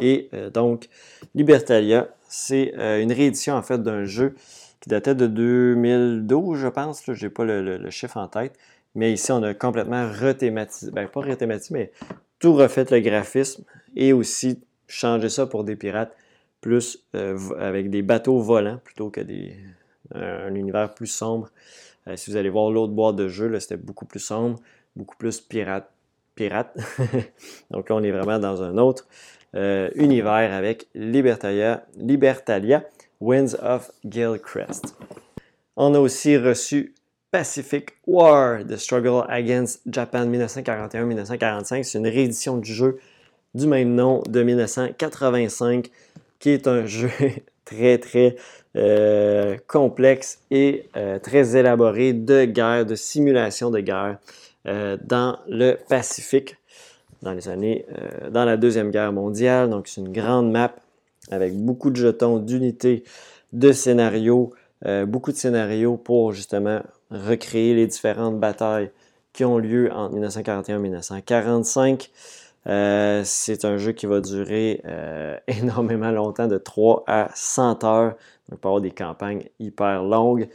[0.00, 0.88] Et euh, donc,
[1.34, 4.34] Libertalia, c'est euh, une réédition en fait d'un jeu
[4.80, 7.02] qui datait de 2012, je pense.
[7.06, 8.56] Je n'ai pas le, chiffre en tête.
[8.94, 11.92] Mais ici, on a complètement rethématisé, ben pas rethématisé, mais
[12.40, 13.64] tout refait le graphisme
[13.94, 16.16] et aussi changé ça pour des pirates
[16.60, 19.56] plus euh, avec des bateaux volants plutôt que des,
[20.14, 21.50] un univers plus sombre.
[22.06, 24.58] Euh, si vous allez voir l'autre boîte de jeu, c'était beaucoup plus sombre,
[24.96, 25.90] beaucoup plus pirate.
[26.34, 26.76] pirate.
[27.70, 29.06] Donc là, on est vraiment dans un autre
[29.54, 32.84] euh, univers avec Libertalia, Libertalia,
[33.20, 34.96] Winds of Gilcrest.
[35.76, 36.94] On a aussi reçu
[37.30, 41.84] Pacific War, The Struggle Against Japan 1941-1945.
[41.84, 42.98] C'est une réédition du jeu
[43.54, 45.90] du même nom de 1985
[46.40, 47.10] qui est un jeu
[47.64, 48.36] très, très
[48.76, 54.18] euh, complexe et euh, très élaboré de guerre, de simulation de guerre
[54.66, 56.56] euh, dans le Pacifique
[57.22, 57.84] dans les années,
[58.30, 59.68] dans la Deuxième Guerre mondiale.
[59.68, 60.74] Donc, c'est une grande map
[61.30, 63.04] avec beaucoup de jetons, d'unités,
[63.52, 64.54] de scénarios,
[65.06, 66.80] beaucoup de scénarios pour justement
[67.10, 68.90] recréer les différentes batailles
[69.34, 72.10] qui ont lieu entre 1941 et 1945.
[72.66, 78.16] Euh, c'est un jeu qui va durer euh, énormément longtemps, de 3 à 100 heures.
[78.48, 80.48] Donc, il peut avoir des campagnes hyper longues.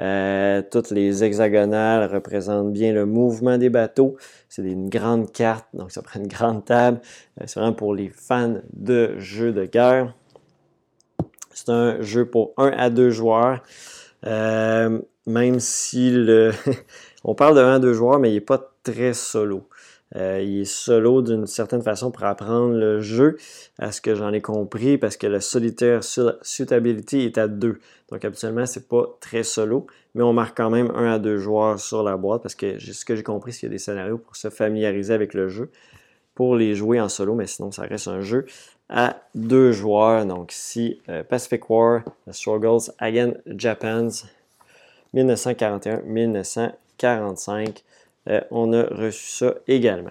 [0.00, 4.16] Euh, toutes les hexagonales représentent bien le mouvement des bateaux.
[4.48, 7.00] C'est une grande carte, donc ça prend une grande table.
[7.46, 10.14] c'est vraiment pour les fans de jeux de guerre.
[11.52, 13.62] C'est un jeu pour 1 à 2 joueurs.
[14.24, 16.26] même si
[17.24, 19.68] on parle de 1 à 2 joueurs, mais il n'est pas très solo.
[20.16, 23.36] Euh, il est solo d'une certaine façon pour apprendre le jeu,
[23.78, 26.02] à ce que j'en ai compris, parce que le solitaire
[26.42, 27.78] suitability est à 2.
[28.10, 31.78] Donc habituellement, c'est pas très solo, mais on marque quand même un à deux joueurs
[31.78, 34.18] sur la boîte, parce que ce que j'ai compris, c'est qu'il y a des scénarios
[34.18, 35.70] pour se familiariser avec le jeu,
[36.34, 38.46] pour les jouer en solo, mais sinon ça reste un jeu
[38.88, 40.26] à deux joueurs.
[40.26, 44.26] Donc ici, euh, Pacific War, The Struggles Again Japan's
[45.14, 47.84] 1941-1945.
[48.28, 50.10] Euh, on a reçu ça également.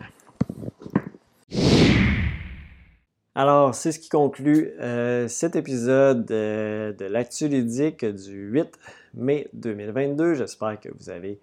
[3.36, 8.78] Alors, c'est ce qui conclut euh, cet épisode de l'actu ludique du 8
[9.14, 10.34] mai 2022.
[10.34, 11.40] J'espère que vous avez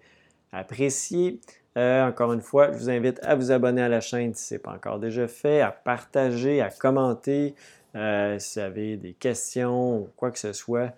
[0.51, 1.39] apprécié.
[1.77, 4.53] Euh, encore une fois, je vous invite à vous abonner à la chaîne si ce
[4.55, 7.55] n'est pas encore déjà fait, à partager, à commenter.
[7.93, 10.93] si vous avez des questions ou quoi que ce soit,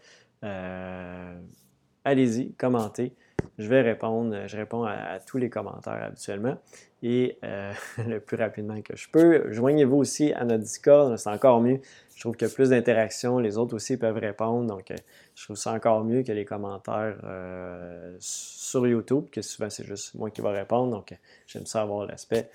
[2.04, 3.14] allez-y, commentez.
[3.60, 6.58] Je vais répondre, je réponds à, tous les commentaires habituellement
[7.04, 7.74] et euh,
[8.08, 9.52] le plus rapidement que je peux.
[9.52, 11.82] Joignez-vous aussi à notre Discord, c'est encore mieux.
[12.16, 14.96] Je trouve qu'il y a plus d'interactions, les autres aussi peuvent répondre, donc euh,
[15.36, 20.16] je trouve ça encore mieux que les commentaires euh, sur YouTube, que souvent c'est juste
[20.16, 21.14] moi qui vais répondre, donc
[21.46, 22.50] j'aime ça avoir l'aspect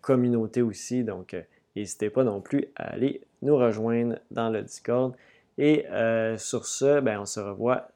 [0.00, 1.36] communauté aussi, donc
[1.74, 5.14] n'hésitez pas non plus à aller nous rejoindre dans le Discord.
[5.58, 5.84] Et
[6.38, 7.88] sur ce, ben, on se revoit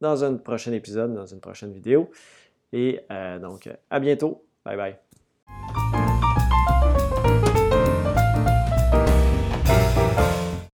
[0.00, 2.10] dans un prochain épisode, dans une prochaine vidéo.
[2.72, 3.00] Et
[3.40, 4.44] donc, à bientôt.
[4.64, 5.07] Bye bye.